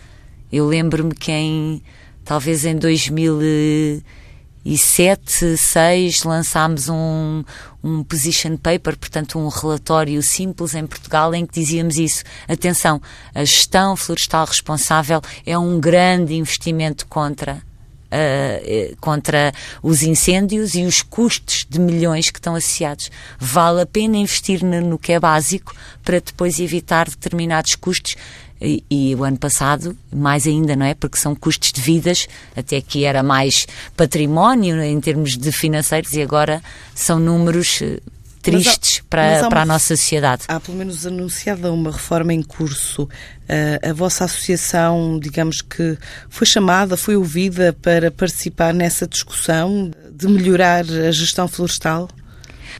Eu 0.51 0.65
lembro-me 0.65 1.13
que 1.13 1.31
em 1.31 1.83
talvez 2.25 2.65
em 2.65 2.75
2007, 2.75 5.55
6 5.55 6.23
lançámos 6.23 6.89
um, 6.89 7.45
um 7.83 8.03
position 8.03 8.57
paper, 8.57 8.97
portanto 8.97 9.39
um 9.39 9.47
relatório 9.47 10.21
simples 10.21 10.75
em 10.75 10.85
Portugal 10.85 11.33
em 11.33 11.45
que 11.45 11.53
dizíamos 11.53 11.97
isso. 11.97 12.25
Atenção, 12.47 13.01
a 13.33 13.45
gestão 13.45 13.95
florestal 13.95 14.45
responsável 14.45 15.21
é 15.45 15.57
um 15.57 15.79
grande 15.79 16.33
investimento 16.33 17.07
contra 17.07 17.63
Uh, 18.05 18.95
contra 19.01 19.51
os 19.83 20.03
incêndios 20.03 20.75
e 20.75 20.83
os 20.83 21.01
custos 21.01 21.65
de 21.69 21.79
milhões 21.79 22.29
que 22.29 22.39
estão 22.39 22.55
associados. 22.55 23.11
Vale 23.37 23.81
a 23.81 23.85
pena 23.85 24.15
investir 24.15 24.63
no, 24.63 24.97
que 24.97 25.11
é 25.11 25.19
básico 25.19 25.75
para 26.03 26.21
depois 26.21 26.59
evitar 26.59 27.09
determinados 27.09 27.75
custos 27.75 28.15
e, 28.61 28.83
e, 28.89 29.15
o 29.15 29.23
ano 29.23 29.37
passado, 29.37 29.97
mais 30.13 30.47
ainda, 30.47 30.75
não 30.75 30.85
é? 30.85 30.93
Porque 30.93 31.17
são 31.17 31.35
custos 31.35 31.71
de 31.73 31.81
vidas, 31.81 32.27
até 32.55 32.79
que 32.79 33.03
era 33.03 33.21
mais 33.21 33.67
património 33.97 34.81
em 34.81 34.99
termos 35.01 35.37
de 35.37 35.51
financeiros 35.51 36.13
e 36.13 36.21
agora 36.21 36.63
são 36.93 37.19
números 37.19 37.81
eh, 37.81 37.99
tristes 38.45 38.99
há, 38.99 39.09
para, 39.09 39.39
uma, 39.41 39.49
para 39.49 39.61
a 39.61 39.65
nossa 39.65 39.95
sociedade. 39.95 40.43
Há 40.47 40.59
pelo 40.59 40.77
menos 40.77 41.05
anunciada 41.05 41.71
uma 41.71 41.91
reforma 41.91 42.33
em 42.33 42.41
curso. 42.41 43.03
Uh, 43.03 43.89
a 43.89 43.93
vossa 43.93 44.25
associação, 44.25 45.19
digamos 45.19 45.61
que 45.61 45.97
foi 46.29 46.47
chamada, 46.47 46.95
foi 46.97 47.15
ouvida 47.15 47.75
para 47.81 48.09
participar 48.11 48.73
nessa 48.73 49.07
discussão 49.07 49.91
de 50.11 50.27
melhorar 50.27 50.85
a 50.85 51.11
gestão 51.11 51.47
florestal? 51.47 52.07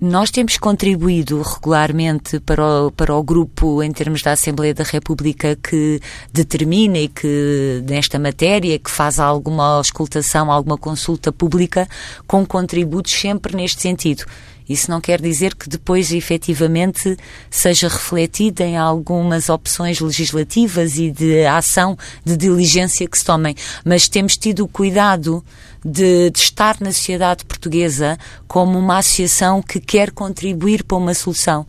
Nós 0.01 0.29
temos 0.29 0.57
contribuído 0.57 1.41
regularmente 1.41 2.39
para 2.41 2.87
o, 2.87 2.91
para 2.91 3.15
o 3.15 3.23
grupo 3.23 3.81
em 3.81 3.91
termos 3.91 4.21
da 4.21 4.33
Assembleia 4.33 4.73
da 4.73 4.83
República 4.83 5.55
que 5.55 6.01
determina 6.33 6.97
e 6.97 7.07
que, 7.07 7.81
nesta 7.87 8.19
matéria, 8.19 8.77
que 8.77 8.91
faz 8.91 9.19
alguma 9.19 9.77
auscultação, 9.77 10.51
alguma 10.51 10.77
consulta 10.77 11.31
pública, 11.31 11.87
com 12.27 12.45
contributos 12.45 13.13
sempre 13.13 13.55
neste 13.55 13.81
sentido. 13.81 14.25
Isso 14.67 14.89
não 14.89 14.99
quer 14.99 15.21
dizer 15.21 15.55
que 15.55 15.69
depois 15.69 16.11
efetivamente 16.11 17.17
seja 17.49 17.87
refletido 17.87 18.61
em 18.61 18.77
algumas 18.77 19.49
opções 19.49 19.99
legislativas 19.99 20.97
e 20.97 21.11
de 21.11 21.45
ação, 21.45 21.97
de 22.23 22.35
diligência 22.35 23.07
que 23.07 23.17
se 23.17 23.25
tomem, 23.25 23.55
mas 23.83 24.07
temos 24.07 24.37
tido 24.37 24.63
o 24.63 24.67
cuidado 24.67 25.43
de, 25.83 26.31
de, 26.31 26.39
estar 26.39 26.77
na 26.79 26.91
sociedade 26.91 27.45
portuguesa 27.45 28.17
como 28.47 28.79
uma 28.79 28.97
associação 28.97 29.61
que 29.61 29.79
quer 29.79 30.09
contribuir 30.09 30.83
para 30.83 30.97
uma 30.97 31.13
solução. 31.13 31.67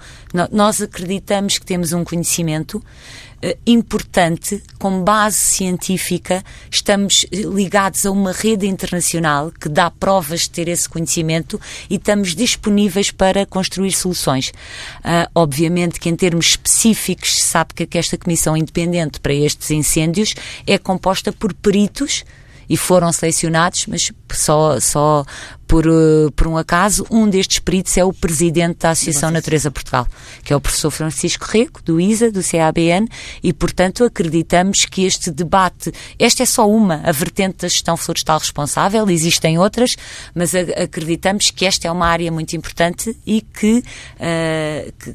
Nós 0.50 0.80
acreditamos 0.80 1.58
que 1.58 1.66
temos 1.66 1.92
um 1.92 2.02
conhecimento 2.02 2.82
importante, 3.66 4.62
com 4.78 5.02
base 5.02 5.36
científica, 5.36 6.42
estamos 6.70 7.26
ligados 7.32 8.04
a 8.06 8.10
uma 8.10 8.32
rede 8.32 8.66
internacional 8.66 9.52
que 9.52 9.68
dá 9.68 9.90
provas 9.90 10.42
de 10.42 10.50
ter 10.50 10.68
esse 10.68 10.88
conhecimento 10.88 11.60
e 11.88 11.96
estamos 11.96 12.34
disponíveis 12.34 13.10
para 13.10 13.44
construir 13.46 13.92
soluções. 13.92 14.48
Uh, 14.48 15.28
obviamente 15.34 16.00
que 16.00 16.08
em 16.08 16.16
termos 16.16 16.46
específicos, 16.48 17.42
sabe 17.42 17.74
que 17.74 17.98
esta 17.98 18.16
comissão 18.16 18.56
independente 18.56 19.20
para 19.20 19.34
estes 19.34 19.70
incêndios 19.70 20.34
é 20.66 20.78
composta 20.78 21.32
por 21.32 21.52
peritos 21.54 22.24
e 22.68 22.76
foram 22.76 23.12
selecionados, 23.12 23.86
mas 23.86 24.12
só, 24.32 24.78
só 24.80 25.24
por, 25.66 25.86
uh, 25.86 26.30
por 26.34 26.46
um 26.46 26.56
acaso, 26.56 27.04
um 27.10 27.28
destes 27.28 27.58
peritos 27.58 27.96
é 27.96 28.04
o 28.04 28.12
presidente 28.12 28.78
da 28.78 28.90
Associação 28.90 29.30
Natureza 29.30 29.70
Portugal, 29.70 30.06
que 30.44 30.52
é 30.52 30.56
o 30.56 30.60
professor 30.60 30.90
Francisco 30.90 31.44
Reco, 31.48 31.82
do 31.82 32.00
ISA, 32.00 32.30
do 32.30 32.40
CABN, 32.42 33.08
e, 33.42 33.52
portanto, 33.52 34.04
acreditamos 34.04 34.84
que 34.84 35.04
este 35.04 35.30
debate, 35.30 35.92
esta 36.18 36.42
é 36.42 36.46
só 36.46 36.68
uma, 36.68 37.00
a 37.04 37.12
vertente 37.12 37.58
da 37.58 37.68
gestão 37.68 37.96
florestal 37.96 38.38
responsável, 38.38 39.08
existem 39.10 39.58
outras, 39.58 39.96
mas 40.34 40.54
a, 40.54 40.60
acreditamos 40.82 41.50
que 41.50 41.66
esta 41.66 41.88
é 41.88 41.90
uma 41.90 42.06
área 42.06 42.30
muito 42.30 42.54
importante 42.54 43.16
e 43.26 43.40
que, 43.40 43.78
uh, 43.78 44.92
que 44.98 45.14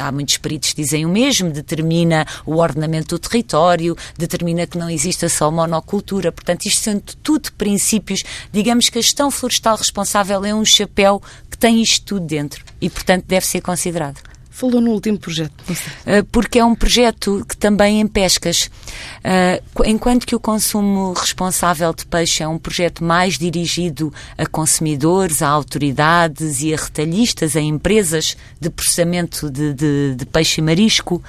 há 0.00 0.10
muitos 0.12 0.36
peritos 0.38 0.72
que 0.72 0.82
dizem 0.82 1.04
o 1.06 1.08
mesmo, 1.08 1.50
determina 1.50 2.26
o 2.44 2.56
ordenamento 2.56 3.14
do 3.14 3.18
território, 3.18 3.96
determina 4.16 4.66
que 4.66 4.78
não 4.78 4.90
exista 4.90 5.28
só 5.28 5.50
monocultura. 5.50 6.32
Portanto, 6.32 6.66
isto 6.66 6.82
são 6.82 7.00
tudo 7.22 7.52
princípios. 7.52 8.22
Digamos 8.52 8.88
que 8.88 8.98
a 8.98 9.02
gestão 9.02 9.30
florestal 9.30 9.76
responsável 9.76 10.44
é 10.44 10.54
um 10.54 10.64
chapéu 10.64 11.22
que 11.50 11.58
tem 11.58 11.82
isto 11.82 12.04
tudo 12.04 12.26
dentro 12.26 12.64
e, 12.80 12.90
portanto, 12.90 13.24
deve 13.26 13.46
ser 13.46 13.60
considerado. 13.60 14.33
Falou 14.54 14.80
no 14.80 14.92
último 14.92 15.18
projeto. 15.18 15.52
Uh, 15.68 16.24
porque 16.30 16.60
é 16.60 16.64
um 16.64 16.76
projeto 16.76 17.44
que 17.48 17.56
também 17.56 18.00
em 18.00 18.06
pescas. 18.06 18.70
Uh, 19.18 19.84
enquanto 19.84 20.24
que 20.24 20.36
o 20.36 20.38
consumo 20.38 21.12
responsável 21.12 21.92
de 21.92 22.06
peixe 22.06 22.44
é 22.44 22.46
um 22.46 22.56
projeto 22.56 23.02
mais 23.02 23.36
dirigido 23.36 24.14
a 24.38 24.46
consumidores, 24.46 25.42
a 25.42 25.48
autoridades 25.48 26.62
e 26.62 26.72
a 26.72 26.76
retalhistas, 26.76 27.56
a 27.56 27.60
empresas 27.60 28.36
de 28.60 28.70
processamento 28.70 29.50
de, 29.50 29.74
de, 29.74 30.14
de 30.14 30.24
peixe 30.24 30.60
e 30.60 30.64
marisco, 30.64 31.20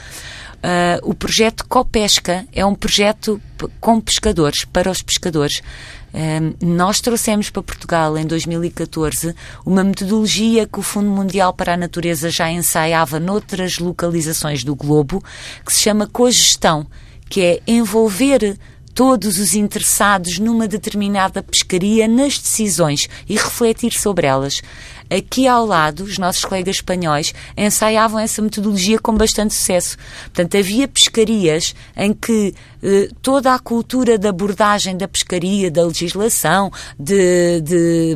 Uh, 0.65 0.97
o 1.03 1.13
projeto 1.13 1.63
Copesca 1.67 2.43
é 2.51 2.65
um 2.65 2.73
projeto 2.73 3.39
com 3.79 4.01
pescadores, 4.01 4.65
para 4.65 4.89
os 4.89 4.99
pescadores. 4.99 5.59
Uh, 6.11 6.55
nós 6.65 6.99
trouxemos 6.99 7.51
para 7.51 7.61
Portugal 7.61 8.17
em 8.17 8.25
2014 8.25 9.35
uma 9.63 9.83
metodologia 9.83 10.65
que 10.65 10.79
o 10.79 10.81
Fundo 10.81 11.07
Mundial 11.07 11.53
para 11.53 11.75
a 11.75 11.77
Natureza 11.77 12.31
já 12.31 12.49
ensaiava 12.49 13.19
noutras 13.19 13.77
localizações 13.77 14.63
do 14.63 14.75
globo, 14.75 15.23
que 15.63 15.71
se 15.71 15.83
chama 15.83 16.07
cogestão, 16.07 16.87
que 17.29 17.41
é 17.41 17.61
envolver 17.67 18.57
todos 18.95 19.37
os 19.37 19.53
interessados 19.53 20.39
numa 20.39 20.67
determinada 20.67 21.43
pescaria 21.43 22.07
nas 22.07 22.39
decisões 22.39 23.07
e 23.29 23.35
refletir 23.35 23.91
sobre 23.91 24.25
elas. 24.25 24.61
Aqui 25.15 25.47
ao 25.47 25.65
lado, 25.65 26.03
os 26.03 26.17
nossos 26.17 26.43
colegas 26.43 26.77
espanhóis 26.77 27.33
ensaiavam 27.55 28.19
essa 28.19 28.41
metodologia 28.41 28.99
com 28.99 29.15
bastante 29.15 29.53
sucesso. 29.53 29.97
Portanto, 30.25 30.57
havia 30.57 30.87
pescarias 30.87 31.73
em 31.95 32.13
que 32.13 32.53
eh, 32.83 33.09
toda 33.21 33.53
a 33.53 33.57
cultura 33.59 34.17
da 34.17 34.29
abordagem 34.29 34.97
da 34.97 35.07
pescaria, 35.07 35.71
da 35.71 35.85
legislação, 35.85 36.71
de, 36.99 37.61
de, 37.61 38.15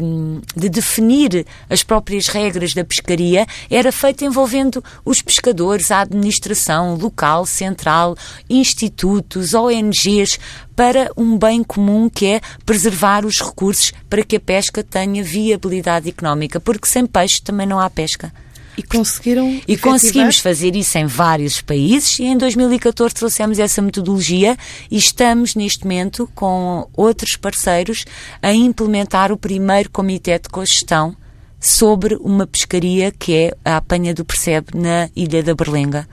de, 0.55 0.69
definir 0.69 1.45
as 1.69 1.81
próprias 1.81 2.27
regras 2.27 2.73
da 2.73 2.83
pescaria, 2.83 3.47
era 3.69 3.91
feita 3.91 4.25
envolvendo 4.25 4.83
os 5.03 5.21
pescadores, 5.21 5.89
a 5.89 6.01
administração 6.01 6.95
local, 6.95 7.45
central, 7.45 8.15
institutos, 8.49 9.53
ONGs, 9.53 10.37
para 10.79 11.11
um 11.17 11.37
bem 11.37 11.61
comum 11.61 12.09
que 12.09 12.25
é 12.25 12.41
preservar 12.65 13.25
os 13.25 13.41
recursos 13.41 13.91
para 14.09 14.23
que 14.23 14.37
a 14.37 14.39
pesca 14.39 14.81
tenha 14.81 15.21
viabilidade 15.21 16.07
económica, 16.07 16.57
porque 16.57 16.87
sem 16.87 17.05
peixe 17.05 17.41
também 17.41 17.67
não 17.67 17.81
há 17.81 17.89
pesca. 17.89 18.33
E 18.77 18.83
conseguiram. 18.83 19.59
E 19.67 19.75
conseguimos 19.75 20.39
fazer 20.39 20.77
isso 20.77 20.97
em 20.97 21.05
vários 21.05 21.59
países 21.59 22.17
e 22.19 22.23
em 22.23 22.37
2014 22.37 23.13
trouxemos 23.13 23.59
essa 23.59 23.81
metodologia 23.81 24.55
e 24.89 24.95
estamos 24.95 25.53
neste 25.53 25.83
momento 25.83 26.31
com 26.33 26.87
outros 26.95 27.35
parceiros 27.35 28.05
a 28.41 28.53
implementar 28.53 29.33
o 29.33 29.37
primeiro 29.37 29.89
comitê 29.89 30.39
de 30.39 30.47
cogestão 30.47 31.13
sobre 31.59 32.15
uma 32.21 32.47
pescaria 32.47 33.11
que 33.11 33.35
é 33.35 33.53
a 33.65 33.77
apanha 33.77 34.13
do 34.13 34.23
percebe 34.23 34.77
na 34.77 35.09
Ilha 35.15 35.43
da 35.43 35.53
Berlenga. 35.53 36.07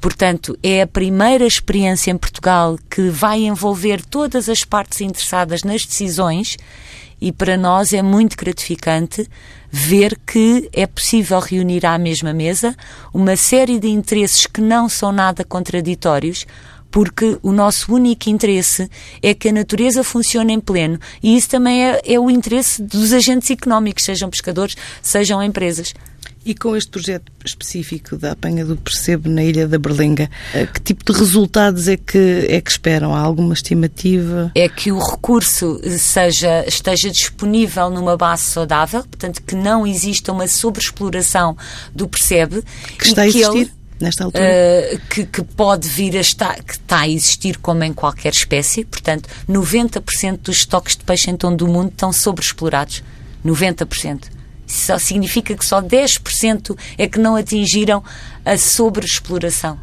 Portanto, 0.00 0.58
é 0.62 0.82
a 0.82 0.86
primeira 0.86 1.46
experiência 1.46 2.10
em 2.10 2.18
Portugal 2.18 2.78
que 2.90 3.08
vai 3.08 3.44
envolver 3.44 4.04
todas 4.04 4.48
as 4.48 4.64
partes 4.64 5.00
interessadas 5.00 5.62
nas 5.62 5.86
decisões 5.86 6.58
e 7.20 7.32
para 7.32 7.56
nós 7.56 7.92
é 7.92 8.02
muito 8.02 8.36
gratificante 8.36 9.26
ver 9.70 10.18
que 10.26 10.68
é 10.72 10.86
possível 10.86 11.40
reunir 11.40 11.86
à 11.86 11.96
mesma 11.98 12.34
mesa 12.34 12.76
uma 13.12 13.34
série 13.34 13.78
de 13.78 13.88
interesses 13.88 14.46
que 14.46 14.60
não 14.60 14.88
são 14.88 15.10
nada 15.10 15.42
contraditórios, 15.42 16.46
porque 16.94 17.36
o 17.42 17.50
nosso 17.50 17.92
único 17.92 18.30
interesse 18.30 18.88
é 19.20 19.34
que 19.34 19.48
a 19.48 19.52
natureza 19.52 20.04
funcione 20.04 20.52
em 20.52 20.60
pleno 20.60 20.96
e 21.20 21.36
isso 21.36 21.48
também 21.48 21.84
é, 21.84 22.00
é 22.04 22.20
o 22.20 22.30
interesse 22.30 22.80
dos 22.80 23.12
agentes 23.12 23.50
económicos, 23.50 24.04
sejam 24.04 24.30
pescadores, 24.30 24.76
sejam 25.02 25.42
empresas. 25.42 25.92
E 26.46 26.54
com 26.54 26.76
este 26.76 26.92
projeto 26.92 27.32
específico 27.44 28.16
da 28.16 28.30
apanha 28.30 28.64
do 28.64 28.76
percebo 28.76 29.28
na 29.28 29.42
Ilha 29.42 29.66
da 29.66 29.76
Berlenga, 29.76 30.30
eh, 30.54 30.66
que 30.66 30.80
tipo 30.80 31.10
de 31.10 31.18
resultados 31.18 31.88
é 31.88 31.96
que, 31.96 32.46
é 32.48 32.60
que 32.60 32.70
esperam? 32.70 33.12
Há 33.12 33.18
alguma 33.18 33.54
estimativa? 33.54 34.52
É 34.54 34.68
que 34.68 34.92
o 34.92 34.98
recurso 35.00 35.80
seja, 35.98 36.64
esteja 36.64 37.10
disponível 37.10 37.90
numa 37.90 38.16
base 38.16 38.42
saudável, 38.44 39.00
portanto 39.02 39.42
que 39.42 39.56
não 39.56 39.84
exista 39.84 40.30
uma 40.30 40.46
sobreexploração 40.46 41.56
do 41.92 42.06
percebe. 42.06 42.62
Que 42.96 43.06
está 43.06 43.22
a 43.22 43.26
existir? 43.26 43.72
Nesta 44.00 44.24
altura? 44.24 44.44
Uh, 44.44 45.00
que, 45.08 45.26
que, 45.26 45.42
pode 45.42 45.88
vir 45.88 46.16
a 46.16 46.20
estar, 46.20 46.62
que 46.62 46.72
está 46.72 47.00
a 47.00 47.08
existir 47.08 47.58
como 47.58 47.84
em 47.84 47.92
qualquer 47.92 48.32
espécie, 48.32 48.84
portanto, 48.84 49.28
90% 49.48 50.38
dos 50.38 50.58
estoques 50.58 50.96
de 50.96 51.04
peixe 51.04 51.30
em 51.30 51.36
todo 51.36 51.62
o 51.64 51.68
mundo 51.68 51.90
estão 51.90 52.12
sobreexplorados. 52.12 53.02
90%. 53.44 54.24
Isso 54.66 54.86
só 54.86 54.98
significa 54.98 55.54
que 55.54 55.64
só 55.64 55.80
10% 55.82 56.76
é 56.96 57.06
que 57.06 57.18
não 57.18 57.36
atingiram 57.36 58.02
a 58.44 58.56
sobreexploração. 58.56 59.78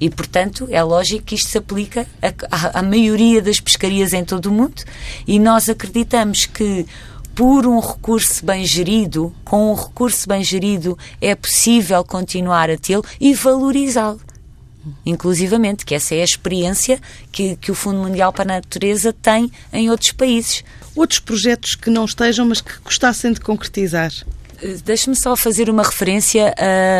E, 0.00 0.08
portanto, 0.08 0.68
é 0.70 0.82
lógico 0.82 1.24
que 1.24 1.34
isto 1.34 1.50
se 1.50 1.58
aplica 1.58 2.06
à 2.50 2.82
maioria 2.82 3.42
das 3.42 3.58
pescarias 3.58 4.12
em 4.12 4.24
todo 4.24 4.46
o 4.46 4.52
mundo 4.52 4.82
e 5.26 5.38
nós 5.40 5.68
acreditamos 5.68 6.46
que 6.46 6.86
por 7.38 7.68
um 7.68 7.78
recurso 7.78 8.44
bem 8.44 8.64
gerido, 8.64 9.32
com 9.44 9.70
um 9.70 9.74
recurso 9.76 10.28
bem 10.28 10.42
gerido, 10.42 10.98
é 11.20 11.36
possível 11.36 12.02
continuar 12.02 12.68
a 12.68 12.76
tê-lo 12.76 13.04
e 13.20 13.32
valorizá-lo. 13.32 14.20
Inclusivamente, 15.06 15.86
que 15.86 15.94
essa 15.94 16.16
é 16.16 16.22
a 16.22 16.24
experiência 16.24 17.00
que, 17.30 17.54
que 17.54 17.70
o 17.70 17.76
Fundo 17.76 17.98
Mundial 17.98 18.32
para 18.32 18.42
a 18.42 18.56
Natureza 18.56 19.12
tem 19.12 19.52
em 19.72 19.88
outros 19.88 20.10
países. 20.10 20.64
Outros 20.96 21.20
projetos 21.20 21.76
que 21.76 21.90
não 21.90 22.06
estejam, 22.06 22.44
mas 22.44 22.60
que 22.60 22.76
gostassem 22.82 23.32
de 23.32 23.38
concretizar? 23.38 24.10
Deixe-me 24.84 25.14
só 25.14 25.36
fazer 25.36 25.70
uma 25.70 25.84
referência 25.84 26.52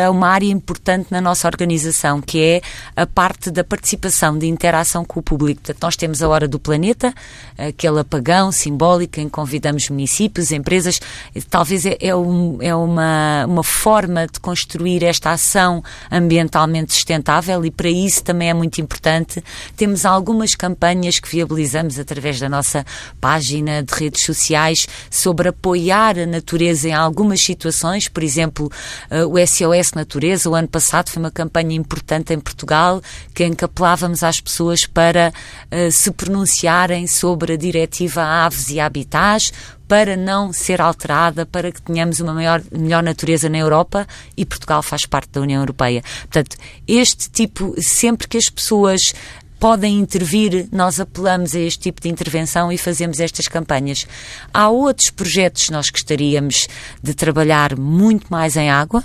a 0.05 0.09
uma 0.09 0.29
área 0.29 0.47
importante 0.47 1.07
na 1.11 1.19
nossa 1.19 1.45
organização, 1.45 2.21
que 2.21 2.41
é 2.41 2.61
a 2.95 3.05
parte 3.05 3.51
da 3.51 3.65
participação, 3.65 4.37
de 4.37 4.47
interação 4.47 5.03
com 5.03 5.19
o 5.19 5.23
público. 5.23 5.59
Portanto, 5.61 5.83
nós 5.83 5.97
temos 5.97 6.23
a 6.23 6.29
Hora 6.29 6.47
do 6.47 6.57
Planeta, 6.57 7.13
aquele 7.57 7.99
apagão 7.99 8.49
simbólico 8.49 9.19
em 9.19 9.25
que 9.25 9.31
convidamos 9.31 9.89
municípios, 9.89 10.53
empresas. 10.53 11.01
Talvez 11.49 11.85
é, 11.85 11.97
é, 11.99 12.15
um, 12.15 12.59
é 12.61 12.73
uma, 12.73 13.45
uma 13.45 13.63
forma 13.63 14.25
de 14.25 14.39
construir 14.39 15.03
esta 15.03 15.31
ação 15.31 15.83
ambientalmente 16.09 16.93
sustentável 16.93 17.65
e 17.65 17.71
para 17.71 17.89
isso 17.89 18.23
também 18.23 18.49
é 18.49 18.53
muito 18.53 18.79
importante. 18.79 19.43
Temos 19.75 20.05
algumas 20.05 20.55
campanhas 20.55 21.19
que 21.19 21.27
viabilizamos 21.27 21.99
através 21.99 22.39
da 22.39 22.47
nossa 22.47 22.85
página 23.19 23.83
de 23.83 23.93
redes 23.93 24.23
sociais 24.23 24.87
sobre 25.11 25.49
apoiar 25.49 26.17
a 26.17 26.25
natureza 26.25 26.87
em 26.87 26.93
algumas 26.93 27.48
situações, 27.49 28.07
por 28.07 28.21
exemplo, 28.23 28.71
uh, 29.09 29.25
o 29.27 29.47
SOS 29.47 29.93
Natureza, 29.95 30.49
o 30.49 30.55
ano 30.55 30.67
passado 30.67 31.09
foi 31.09 31.21
uma 31.21 31.31
campanha 31.31 31.75
importante 31.75 32.33
em 32.33 32.39
Portugal, 32.39 33.01
que 33.33 33.43
encapelávamos 33.45 34.23
às 34.23 34.39
pessoas 34.39 34.85
para 34.85 35.31
uh, 35.31 35.91
se 35.91 36.11
pronunciarem 36.11 37.07
sobre 37.07 37.53
a 37.53 37.57
diretiva 37.57 38.23
Aves 38.23 38.69
e 38.69 38.79
Habitats, 38.79 39.51
para 39.89 40.15
não 40.15 40.53
ser 40.53 40.79
alterada, 40.79 41.47
para 41.47 41.71
que 41.71 41.81
tenhamos 41.81 42.19
uma 42.19 42.31
maior, 42.31 42.61
melhor 42.71 43.01
natureza 43.01 43.49
na 43.49 43.57
Europa 43.57 44.07
e 44.37 44.45
Portugal 44.45 44.83
faz 44.83 45.07
parte 45.07 45.31
da 45.31 45.41
União 45.41 45.63
Europeia. 45.63 46.03
Portanto, 46.21 46.55
este 46.87 47.27
tipo, 47.31 47.73
sempre 47.81 48.27
que 48.27 48.37
as 48.37 48.51
pessoas 48.51 49.15
podem 49.59 49.99
intervir, 49.99 50.67
nós 50.71 50.99
apelamos 50.99 51.53
a 51.53 51.59
este 51.59 51.79
tipo 51.79 52.01
de 52.01 52.09
intervenção 52.09 52.71
e 52.71 52.77
fazemos 52.77 53.19
estas 53.19 53.47
campanhas. 53.47 54.07
Há 54.53 54.69
outros 54.69 55.09
projetos 55.09 55.65
que 55.65 55.71
nós 55.71 55.89
gostaríamos 55.89 56.67
de 57.03 57.13
trabalhar 57.13 57.77
muito 57.77 58.27
mais 58.29 58.55
em 58.55 58.69
água. 58.69 59.03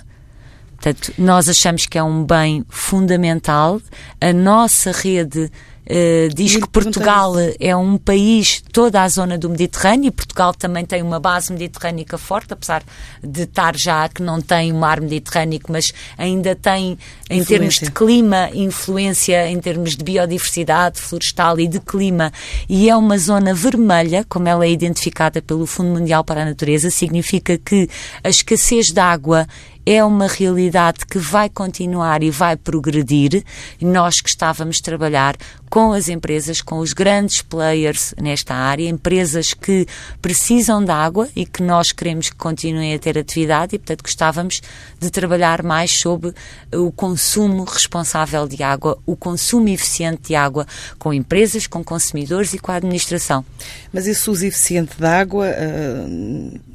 Portanto, 0.77 1.12
nós 1.19 1.49
achamos 1.49 1.87
que 1.87 1.99
é 1.99 2.03
um 2.03 2.25
bem 2.25 2.64
fundamental. 2.69 3.81
A 4.21 4.33
nossa 4.33 4.93
rede 4.93 5.51
Uh, 5.85 6.33
diz 6.35 6.57
que 6.57 6.68
Portugal 6.68 7.35
é 7.61 7.77
um 7.77 7.99
país, 7.99 8.62
toda 8.73 9.03
a 9.03 9.09
zona 9.09 9.37
do 9.37 9.51
Mediterrâneo, 9.51 10.09
e 10.09 10.11
Portugal 10.11 10.55
também 10.55 10.85
tem 10.85 11.03
uma 11.03 11.20
base 11.20 11.53
mediterrânica 11.53 12.16
forte, 12.16 12.55
apesar 12.55 12.83
de 13.23 13.42
estar 13.42 13.77
já 13.77 14.09
que 14.09 14.23
não 14.23 14.40
tem 14.40 14.73
o 14.73 14.77
mar 14.77 15.01
Mediterrâneo, 15.01 15.61
mas 15.68 15.92
ainda 16.16 16.55
tem, 16.55 16.99
em 17.29 17.40
influência. 17.40 17.47
termos 17.47 17.75
de 17.75 17.90
clima, 17.90 18.51
influência 18.55 19.49
em 19.49 19.61
termos 19.61 19.94
de 19.94 20.03
biodiversidade 20.03 21.01
florestal 21.01 21.61
e 21.61 21.66
de 21.66 21.81
clima, 21.81 22.33
e 22.68 22.88
é 22.88 22.97
uma 22.97 23.18
zona 23.18 23.53
vermelha, 23.53 24.25
como 24.29 24.49
ela 24.49 24.64
é 24.64 24.70
identificada 24.70 25.42
pelo 25.42 25.66
Fundo 25.66 25.90
Mundial 25.90 26.25
para 26.25 26.42
a 26.42 26.44
Natureza, 26.47 26.90
significa 26.90 27.59
que 27.59 27.88
a 28.23 28.29
escassez 28.29 28.87
de 28.87 29.01
água 29.01 29.47
é 29.87 30.03
uma 30.03 30.27
realidade 30.27 31.07
que 31.07 31.18
vai 31.18 31.49
continuar 31.49 32.23
e 32.23 32.31
vai 32.31 32.57
progredir. 32.57 33.44
Nós 33.81 34.20
que 34.20 34.29
estávamos 34.29 34.79
a 34.81 34.85
trabalhar 34.85 35.37
com 35.68 35.92
as 35.92 36.09
empresas, 36.09 36.61
com 36.61 36.79
os 36.79 36.92
grandes 36.92 37.42
players 37.42 38.14
nesta 38.20 38.55
área, 38.55 38.88
empresas 38.88 39.53
que 39.53 39.87
precisam 40.23 40.85
de 40.85 40.90
água 40.90 41.29
e 41.35 41.44
que 41.44 41.62
nós 41.62 41.92
queremos 41.92 42.31
que 42.31 42.37
continuem 42.37 42.94
a 42.94 42.99
ter 42.99 43.18
atividade 43.18 43.75
e, 43.75 43.79
portanto, 43.79 44.03
gostávamos 44.03 44.61
de 44.99 45.11
trabalhar 45.11 45.62
mais 45.62 45.90
sobre 45.99 46.33
o 46.73 46.92
consumo 46.92 47.64
responsável 47.64 48.47
de 48.47 48.62
água, 48.62 48.99
o 49.05 49.16
consumo 49.16 49.68
eficiente 49.68 50.29
de 50.29 50.35
água 50.35 50.66
com 50.99 51.12
empresas, 51.12 51.66
com 51.66 51.83
consumidores 51.83 52.55
e 52.55 52.59
com 52.59 52.70
a 52.70 52.77
administração. 52.77 53.44
Mas 53.92 54.07
esse 54.07 54.31
uso 54.31 54.47
eficiente 54.47 54.99
da 54.99 55.20
água. 55.20 55.47
Uh 55.49 56.74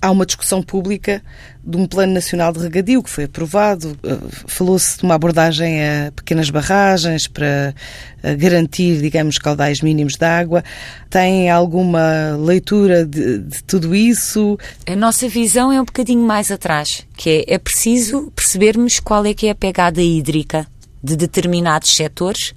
há 0.00 0.10
uma 0.10 0.26
discussão 0.26 0.62
pública 0.62 1.22
de 1.64 1.76
um 1.76 1.86
plano 1.86 2.12
nacional 2.12 2.52
de 2.52 2.60
regadio 2.60 3.02
que 3.02 3.10
foi 3.10 3.24
aprovado. 3.24 3.96
Eh, 4.02 4.18
falou-se 4.46 4.98
de 4.98 5.04
uma 5.04 5.14
abordagem 5.14 5.82
a 5.82 6.12
pequenas 6.12 6.50
barragens 6.50 7.26
para 7.26 7.74
garantir, 8.38 9.00
digamos, 9.00 9.38
caudais 9.38 9.80
mínimos 9.80 10.14
de 10.14 10.24
água. 10.24 10.64
Tem 11.10 11.50
alguma 11.50 12.36
leitura 12.38 13.04
de, 13.04 13.38
de 13.38 13.64
tudo 13.64 13.94
isso? 13.94 14.58
A 14.86 14.96
nossa 14.96 15.28
visão 15.28 15.72
é 15.72 15.80
um 15.80 15.84
bocadinho 15.84 16.24
mais 16.24 16.50
atrás, 16.50 17.06
que 17.16 17.44
é, 17.48 17.54
é 17.54 17.58
preciso 17.58 18.30
percebermos 18.34 19.00
qual 19.00 19.24
é 19.26 19.34
que 19.34 19.46
é 19.46 19.50
a 19.50 19.54
pegada 19.54 20.00
hídrica 20.00 20.66
de 21.02 21.16
determinados 21.16 21.94
setores 21.94 22.54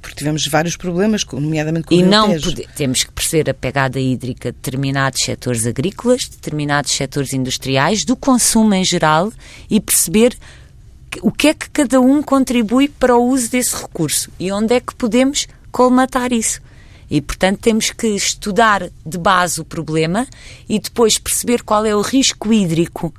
porque 0.00 0.16
tivemos 0.16 0.46
vários 0.46 0.76
problemas, 0.76 1.24
nomeadamente 1.24 1.86
com 1.86 1.94
e 1.94 2.02
o 2.02 2.06
não 2.06 2.28
pode, 2.28 2.66
temos 2.74 3.04
que 3.04 3.12
perceber 3.12 3.50
a 3.50 3.54
pegada 3.54 4.00
hídrica 4.00 4.50
de 4.50 4.56
determinados 4.56 5.22
setores 5.22 5.66
agrícolas, 5.66 6.26
determinados 6.28 6.92
setores 6.92 7.32
industriais, 7.32 8.04
do 8.04 8.16
consumo 8.16 8.74
em 8.74 8.84
geral 8.84 9.32
e 9.68 9.80
perceber 9.80 10.36
o 11.22 11.30
que 11.30 11.48
é 11.48 11.54
que 11.54 11.68
cada 11.70 12.00
um 12.00 12.22
contribui 12.22 12.88
para 12.88 13.16
o 13.16 13.28
uso 13.28 13.50
desse 13.50 13.76
recurso 13.76 14.30
e 14.38 14.50
onde 14.52 14.74
é 14.74 14.80
que 14.80 14.94
podemos 14.94 15.46
colmatar 15.70 16.32
isso. 16.32 16.60
E, 17.10 17.20
portanto, 17.20 17.58
temos 17.58 17.90
que 17.90 18.06
estudar 18.06 18.88
de 19.04 19.18
base 19.18 19.60
o 19.60 19.64
problema 19.64 20.26
e 20.68 20.78
depois 20.78 21.18
perceber 21.18 21.62
qual 21.62 21.84
é 21.84 21.94
o 21.94 22.00
risco 22.00 22.52
hídrico 22.52 23.12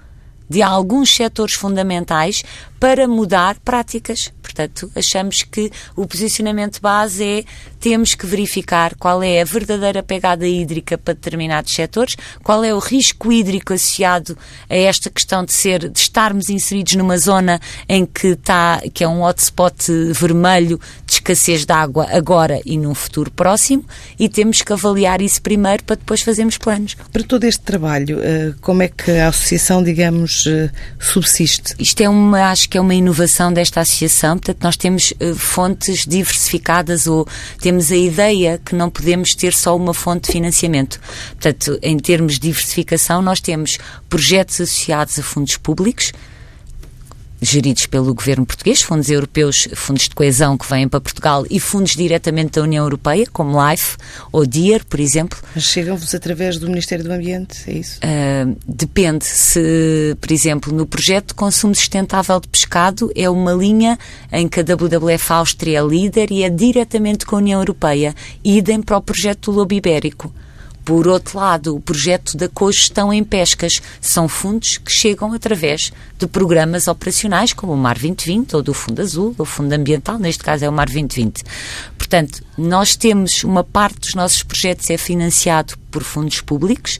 de 0.49 0.61
alguns 0.61 1.13
setores 1.13 1.53
fundamentais 1.53 2.43
para 2.81 3.07
mudar 3.07 3.59
práticas. 3.63 4.33
Portanto, 4.41 4.91
achamos 4.95 5.43
que 5.43 5.71
o 5.95 6.07
posicionamento 6.07 6.81
base 6.81 7.23
é 7.23 7.43
temos 7.79 8.13
que 8.13 8.25
verificar 8.25 8.95
qual 8.95 9.23
é 9.23 9.41
a 9.41 9.45
verdadeira 9.45 10.03
pegada 10.03 10.47
hídrica 10.47 10.97
para 10.97 11.13
determinados 11.13 11.73
setores, 11.73 12.15
qual 12.43 12.63
é 12.63 12.73
o 12.73 12.79
risco 12.79 13.31
hídrico 13.31 13.73
associado 13.73 14.37
a 14.69 14.75
esta 14.75 15.09
questão 15.09 15.43
de 15.43 15.53
ser 15.53 15.89
de 15.89 15.97
estarmos 15.97 16.49
inseridos 16.49 16.95
numa 16.95 17.17
zona 17.17 17.59
em 17.87 18.05
que 18.05 18.29
está 18.29 18.81
que 18.93 19.03
é 19.03 19.07
um 19.07 19.23
hotspot 19.23 19.91
vermelho 20.13 20.79
de 21.05 21.13
escassez 21.13 21.65
de 21.65 21.73
água 21.73 22.07
agora 22.11 22.61
e 22.65 22.77
num 22.77 22.93
futuro 22.93 23.31
próximo 23.31 23.85
e 24.19 24.27
temos 24.27 24.61
que 24.61 24.73
avaliar 24.73 25.21
isso 25.21 25.41
primeiro 25.41 25.83
para 25.83 25.95
depois 25.95 26.21
fazermos 26.21 26.57
planos. 26.57 26.95
Para 27.11 27.23
todo 27.23 27.43
este 27.45 27.61
trabalho, 27.61 28.19
eh, 28.21 28.53
como 28.61 28.83
é 28.83 28.87
que 28.87 29.11
a 29.11 29.29
associação, 29.29 29.83
digamos, 29.83 30.45
eh, 30.47 30.69
subsiste? 30.99 31.73
Isto 31.79 32.01
é 32.01 32.09
uma, 32.09 32.51
acho 32.51 32.69
que 32.71 32.77
é 32.77 32.81
uma 32.81 32.95
inovação 32.95 33.51
desta 33.51 33.81
associação, 33.81 34.37
portanto 34.37 34.63
nós 34.63 34.77
temos 34.77 35.11
uh, 35.19 35.35
fontes 35.35 36.05
diversificadas 36.05 37.05
ou 37.05 37.27
temos 37.59 37.91
a 37.91 37.97
ideia 37.97 38.61
que 38.63 38.73
não 38.73 38.89
podemos 38.89 39.31
ter 39.31 39.53
só 39.53 39.75
uma 39.75 39.93
fonte 39.93 40.27
de 40.27 40.31
financiamento. 40.31 40.97
Portanto, 41.31 41.77
em 41.83 41.97
termos 41.97 42.35
de 42.35 42.39
diversificação, 42.39 43.21
nós 43.21 43.41
temos 43.41 43.77
projetos 44.07 44.61
associados 44.61 45.19
a 45.19 45.21
fundos 45.21 45.57
públicos, 45.57 46.13
geridos 47.41 47.87
pelo 47.87 48.13
governo 48.13 48.45
português, 48.45 48.81
fundos 48.83 49.09
europeus, 49.09 49.67
fundos 49.73 50.03
de 50.03 50.11
coesão 50.11 50.57
que 50.57 50.69
vêm 50.69 50.87
para 50.87 51.01
Portugal 51.01 51.43
e 51.49 51.59
fundos 51.59 51.93
diretamente 51.93 52.51
da 52.51 52.61
União 52.61 52.85
Europeia, 52.85 53.25
como 53.33 53.57
LIFE 53.59 53.97
ou 54.31 54.45
DIER, 54.45 54.85
por 54.85 54.99
exemplo. 54.99 55.39
Mas 55.55 55.63
chegam-vos 55.63 56.13
através 56.13 56.59
do 56.59 56.67
Ministério 56.67 57.03
do 57.03 57.11
Ambiente, 57.11 57.63
é 57.67 57.73
isso? 57.73 57.97
Uh, 57.97 58.55
depende. 58.67 59.25
Se, 59.25 60.15
por 60.21 60.31
exemplo, 60.31 60.71
no 60.71 60.85
projeto 60.85 61.29
de 61.29 61.33
consumo 61.33 61.73
sustentável 61.73 62.39
de 62.39 62.47
pescado 62.47 63.11
é 63.15 63.29
uma 63.29 63.53
linha 63.53 63.97
em 64.31 64.47
que 64.47 64.59
a 64.59 64.63
WWF 64.63 65.33
Áustria 65.33 65.79
é 65.79 65.83
líder 65.83 66.31
e 66.31 66.43
é 66.43 66.49
diretamente 66.49 67.25
com 67.25 67.35
a 67.35 67.39
União 67.39 67.59
Europeia. 67.59 68.13
Idem 68.43 68.81
para 68.81 68.97
o 68.97 69.01
projeto 69.01 69.51
do 69.51 69.57
Lobo 69.57 69.73
Ibérico. 69.73 70.31
Por 70.83 71.07
outro 71.07 71.37
lado, 71.37 71.75
o 71.75 71.79
projeto 71.79 72.35
da 72.35 72.49
cogestão 72.49 73.13
em 73.13 73.23
pescas 73.23 73.81
são 73.99 74.27
fundos 74.27 74.77
que 74.77 74.91
chegam 74.91 75.31
através 75.33 75.91
de 76.17 76.27
programas 76.27 76.87
operacionais 76.87 77.53
como 77.53 77.73
o 77.73 77.77
Mar 77.77 77.95
2020 77.97 78.55
ou 78.55 78.63
do 78.63 78.73
Fundo 78.73 79.01
Azul 79.01 79.35
ou 79.37 79.45
Fundo 79.45 79.73
Ambiental, 79.73 80.17
neste 80.17 80.43
caso 80.43 80.65
é 80.65 80.69
o 80.69 80.73
Mar 80.73 80.87
2020. 80.87 81.43
Portanto, 81.97 82.43
nós 82.57 82.95
temos 82.95 83.43
uma 83.43 83.63
parte 83.63 83.99
dos 84.01 84.15
nossos 84.15 84.43
projetos 84.43 84.89
é 84.89 84.97
financiado 84.97 85.75
por 85.89 86.03
fundos 86.03 86.41
públicos, 86.41 86.99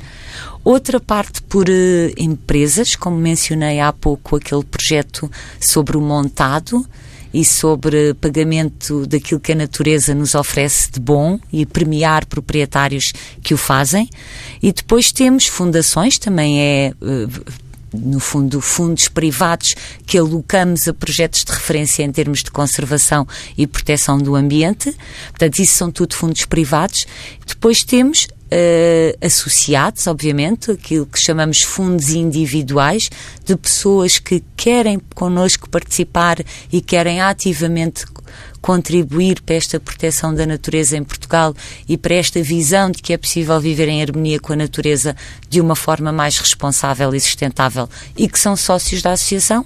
outra 0.64 1.00
parte 1.00 1.42
por 1.42 1.68
uh, 1.68 2.14
empresas, 2.16 2.96
como 2.96 3.18
mencionei 3.18 3.80
há 3.80 3.92
pouco 3.92 4.36
aquele 4.36 4.64
projeto 4.64 5.30
sobre 5.60 5.98
o 5.98 6.02
montado, 6.02 6.86
e 7.34 7.46
sobre 7.46 8.14
pagamento 8.16 9.06
daquilo 9.06 9.40
que 9.40 9.52
a 9.52 9.56
natureza 9.56 10.14
nos 10.14 10.36
oferece 10.36 10.92
de 10.92 11.00
bom 11.00 11.40
e 11.52 11.66
premiar 11.66 12.26
proprietários 12.26 13.14
que 13.42 13.54
o 13.54 13.58
fazem. 13.58 14.10
E 14.62 14.72
depois 14.72 15.12
temos 15.12 15.48
fundações, 15.48 16.18
também 16.18 16.60
é 16.60 16.94
eh, 17.02 17.54
no 17.94 18.20
fundo, 18.20 18.62
fundos 18.62 19.08
privados 19.08 19.76
que 20.06 20.18
alocamos 20.18 20.88
a 20.88 20.94
projetos 20.94 21.44
de 21.44 21.52
referência 21.52 22.04
em 22.04 22.12
termos 22.12 22.44
de 22.44 22.52
conservação 22.52 23.28
e 23.58 23.68
proteção 23.68 24.18
do 24.18 24.36
ambiente. 24.36 24.96
Portanto, 25.30 25.60
isso 25.60 25.74
são 25.74 25.92
tudo 25.92 26.16
fundos 26.16 26.46
privados. 26.46 27.06
Depois 27.46 27.84
temos 27.84 28.28
uh, 28.52 29.26
associados, 29.26 30.06
obviamente, 30.08 30.72
aquilo 30.72 31.06
que 31.06 31.20
chamamos 31.20 31.60
fundos 31.64 32.10
individuais, 32.10 33.10
de 33.46 33.56
pessoas 33.56 34.20
que 34.20 34.44
querem 34.56 35.00
connosco 35.16 35.70
participar 35.70 36.38
e 36.72 36.82
querem 36.82 37.22
ativamente 37.22 38.06
contribuir 38.62 39.42
para 39.42 39.56
esta 39.56 39.80
proteção 39.80 40.34
da 40.34 40.46
natureza 40.46 40.96
em 40.96 41.04
Portugal 41.04 41.56
e 41.90 41.98
para 41.98 42.14
esta 42.14 42.42
visão 42.42 42.92
de 42.92 43.02
que 43.02 43.12
é 43.12 43.18
possível 43.18 43.60
viver 43.60 43.88
em 43.88 44.02
harmonia 44.02 44.40
com 44.40 44.54
a 44.54 44.56
natureza 44.56 45.16
de 45.50 45.60
uma 45.60 45.76
forma 45.76 46.12
mais 46.12 46.38
responsável 46.38 47.14
e 47.16 47.20
sustentável 47.20 47.90
e 48.16 48.30
que 48.30 48.40
são 48.40 48.56
sócios 48.56 49.02
da 49.02 49.14
associação. 49.14 49.66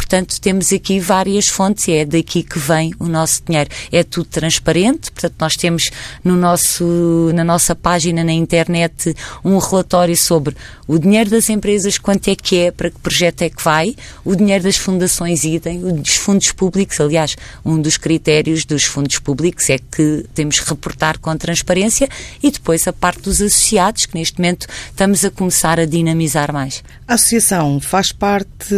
Portanto, 0.00 0.40
temos 0.40 0.72
aqui 0.72 0.98
várias 0.98 1.46
fontes 1.46 1.86
e 1.86 1.92
é 1.92 2.04
daqui 2.06 2.42
que 2.42 2.58
vem 2.58 2.92
o 2.98 3.04
nosso 3.04 3.42
dinheiro. 3.46 3.68
É 3.92 4.02
tudo 4.02 4.24
transparente, 4.24 5.12
portanto, 5.12 5.34
nós 5.38 5.56
temos 5.56 5.90
no 6.24 6.36
nosso, 6.36 7.30
na 7.34 7.44
nossa 7.44 7.76
página 7.76 8.24
na 8.24 8.32
internet 8.32 9.14
um 9.44 9.58
relatório 9.58 10.16
sobre 10.16 10.56
o 10.88 10.98
dinheiro 10.98 11.28
das 11.28 11.50
empresas, 11.50 11.98
quanto 11.98 12.28
é 12.28 12.34
que 12.34 12.56
é, 12.56 12.70
para 12.70 12.90
que 12.90 12.98
projeto 12.98 13.42
é 13.42 13.50
que 13.50 13.62
vai, 13.62 13.94
o 14.24 14.34
dinheiro 14.34 14.64
das 14.64 14.76
fundações 14.76 15.44
idem, 15.44 15.78
dos 15.78 16.16
fundos 16.16 16.50
públicos. 16.50 16.98
Aliás, 16.98 17.36
um 17.62 17.80
dos 17.80 17.98
critérios 17.98 18.64
dos 18.64 18.84
fundos 18.84 19.18
públicos 19.18 19.68
é 19.68 19.78
que 19.78 20.24
temos 20.34 20.58
que 20.58 20.68
reportar 20.68 21.18
com 21.18 21.36
transparência 21.36 22.08
e 22.42 22.50
depois 22.50 22.88
a 22.88 22.92
parte 22.92 23.20
dos 23.20 23.42
associados, 23.42 24.06
que 24.06 24.16
neste 24.16 24.38
momento 24.38 24.66
estamos 24.88 25.26
a 25.26 25.30
começar 25.30 25.78
a 25.78 25.84
dinamizar 25.84 26.52
mais. 26.52 26.82
A 27.06 27.14
associação 27.14 27.78
faz 27.80 28.12
parte 28.12 28.74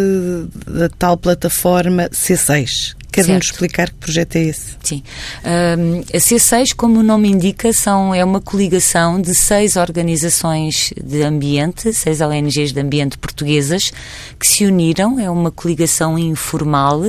da 0.66 0.88
tal 0.88 1.12
tal 1.12 1.16
plataforma 1.16 2.09
C6. 2.11 2.94
Quer-nos 3.11 3.44
explicar 3.44 3.90
que 3.90 3.96
projeto 3.96 4.37
é 4.37 4.44
esse? 4.44 4.77
Sim. 4.83 5.03
Um, 5.44 6.01
a 6.01 6.18
C6, 6.18 6.75
como 6.75 7.01
o 7.01 7.03
nome 7.03 7.29
indica, 7.29 7.70
são, 7.70 8.14
é 8.14 8.25
uma 8.25 8.40
coligação 8.40 9.20
de 9.20 9.35
seis 9.35 9.77
organizações 9.77 10.94
de 10.96 11.22
ambiente, 11.22 11.92
seis 11.92 12.22
ONGs 12.22 12.72
de 12.72 12.81
ambiente 12.81 13.18
portuguesas, 13.18 13.92
que 14.40 14.46
se 14.46 14.64
uniram, 14.64 15.20
é 15.20 15.29
uma 15.29 15.51
coligação 15.51 16.18
informal, 16.18 17.05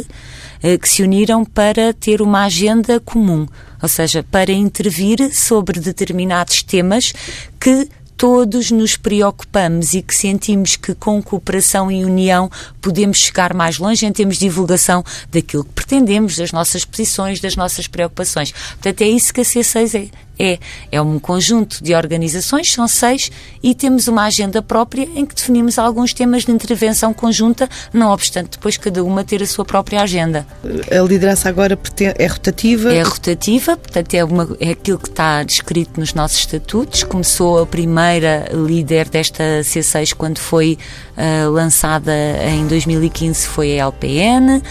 eh, 0.62 0.78
que 0.78 0.90
se 0.90 1.04
uniram 1.04 1.46
para 1.46 1.94
ter 1.94 2.22
uma 2.22 2.44
agenda 2.44 3.00
comum, 3.00 3.48
ou 3.82 3.88
seja, 3.88 4.26
para 4.30 4.52
intervir 4.52 5.34
sobre 5.34 5.80
determinados 5.80 6.64
temas 6.64 7.14
que 7.58 7.88
todos 8.18 8.72
nos 8.72 8.96
preocupamos 8.96 9.94
e 9.94 10.02
que 10.02 10.16
sentimos 10.16 10.76
que 10.76 10.94
com 10.96 11.22
cooperação 11.22 11.92
e 11.92 12.06
união 12.06 12.50
podemos 12.82 13.18
chegar 13.18 13.54
mais 13.54 13.78
longe 13.78 14.06
em 14.06 14.12
termos 14.12 14.38
de 14.38 14.46
divulgação 14.46 15.04
daquilo 15.32 15.64
que 15.64 15.74
pretendemos, 15.74 16.38
das 16.38 16.52
nossas 16.52 16.86
posições, 16.86 17.40
das 17.40 17.56
nossas 17.56 17.88
preocupações. 17.88 18.52
Portanto, 18.52 19.02
é 19.02 19.08
isso 19.08 19.34
que 19.34 19.42
a 19.42 19.44
C6 19.44 20.10
é. 20.10 20.24
É, 20.38 20.58
é 20.92 21.02
um 21.02 21.20
conjunto 21.20 21.84
de 21.84 21.94
organizações, 21.94 22.72
são 22.72 22.88
seis, 22.88 23.32
e 23.62 23.76
temos 23.76 24.08
uma 24.08 24.24
agenda 24.24 24.62
própria 24.62 25.08
em 25.16 25.26
que 25.26 25.36
definimos 25.36 25.78
alguns 25.78 26.14
temas 26.14 26.44
de 26.44 26.52
intervenção 26.52 27.14
conjunta, 27.14 27.70
não 27.94 28.12
obstante 28.12 28.52
depois 28.52 28.78
cada 28.78 29.04
uma 29.04 29.24
ter 29.24 29.44
a 29.44 29.46
sua 29.46 29.64
própria 29.64 30.02
agenda. 30.02 30.46
A 30.92 31.04
liderança 31.04 31.50
agora 31.50 31.78
é 32.18 32.26
rotativa? 32.26 32.94
É 32.94 33.02
rotativa, 33.02 33.78
portanto 33.78 34.14
é, 34.14 34.24
uma, 34.24 34.56
é 34.60 34.72
aquilo 34.72 34.98
que 34.98 35.10
está 35.10 35.44
descrito 35.44 36.00
nos 36.00 36.14
nossos 36.14 36.40
estatutos. 36.40 37.04
Começou 37.04 37.62
a 37.62 37.66
primeira 37.66 38.50
líder 38.52 39.10
desta 39.10 39.44
C6 39.62 40.14
quando 40.16 40.40
foi 40.40 40.78
uh, 41.18 41.52
lançada 41.52 42.14
em 42.48 42.68
2015, 42.68 43.48
foi 43.48 43.80
a 43.80 43.86
LPN. 43.86 44.62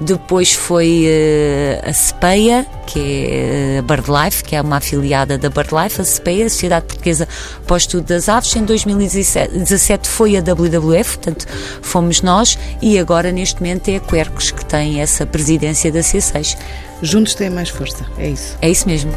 Depois 0.00 0.54
foi 0.54 1.04
uh, 1.06 1.88
a 1.88 1.92
CEPEA, 1.92 2.66
que 2.86 3.26
é 3.30 3.78
a 3.78 3.82
BirdLife, 3.82 4.44
que 4.44 4.56
é 4.56 4.60
uma 4.60 4.78
afiliada 4.78 5.36
da 5.36 5.50
BirdLife, 5.50 6.00
a 6.00 6.04
CEPEA, 6.04 6.46
a 6.46 6.50
Sociedade 6.50 6.86
Portuguesa 6.86 7.28
para 7.66 7.74
o 7.74 7.76
Estudo 7.76 8.04
das 8.04 8.28
Aves. 8.28 8.54
Em 8.56 8.64
2017 8.64 10.08
foi 10.08 10.36
a 10.36 10.40
WWF, 10.40 11.18
portanto 11.18 11.46
fomos 11.82 12.22
nós, 12.22 12.58
e 12.80 12.98
agora 12.98 13.30
neste 13.30 13.60
momento 13.60 13.88
é 13.88 13.96
a 13.96 14.00
Quercos 14.00 14.50
que 14.50 14.64
tem 14.64 15.00
essa 15.00 15.26
presidência 15.26 15.92
da 15.92 16.00
C6. 16.00 16.56
Juntos 17.02 17.34
têm 17.34 17.50
mais 17.50 17.68
força, 17.68 18.04
é 18.18 18.28
isso? 18.28 18.56
É 18.60 18.70
isso 18.70 18.86
mesmo. 18.86 19.12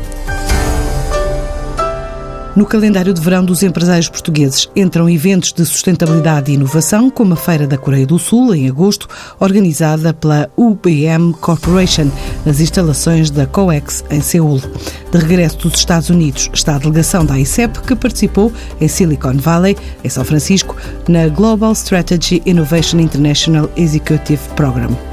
No 2.55 2.67
calendário 2.67 3.11
de 3.15 3.19
verão 3.19 3.43
dos 3.43 3.63
empresários 3.63 4.07
portugueses 4.07 4.69
entram 4.75 5.09
eventos 5.09 5.51
de 5.51 5.65
sustentabilidade 5.65 6.51
e 6.51 6.53
inovação, 6.53 7.09
como 7.09 7.33
a 7.33 7.35
Feira 7.35 7.65
da 7.65 7.79
Coreia 7.79 8.05
do 8.05 8.19
Sul, 8.19 8.53
em 8.53 8.69
agosto, 8.69 9.07
organizada 9.39 10.13
pela 10.13 10.47
UBM 10.55 11.33
Corporation, 11.33 12.11
nas 12.45 12.59
instalações 12.59 13.31
da 13.31 13.47
COEX, 13.47 14.05
em 14.11 14.21
Seul. 14.21 14.61
De 15.11 15.17
regresso 15.17 15.57
dos 15.57 15.79
Estados 15.79 16.11
Unidos 16.11 16.47
está 16.53 16.75
a 16.75 16.77
delegação 16.77 17.25
da 17.25 17.39
ICEP, 17.39 17.81
que 17.81 17.95
participou 17.95 18.53
em 18.79 18.87
Silicon 18.87 19.37
Valley, 19.37 19.75
em 20.03 20.09
São 20.09 20.23
Francisco, 20.23 20.75
na 21.07 21.27
Global 21.29 21.71
Strategy 21.71 22.43
Innovation 22.45 22.99
International 22.99 23.67
Executive 23.75 24.41
Program. 24.55 25.12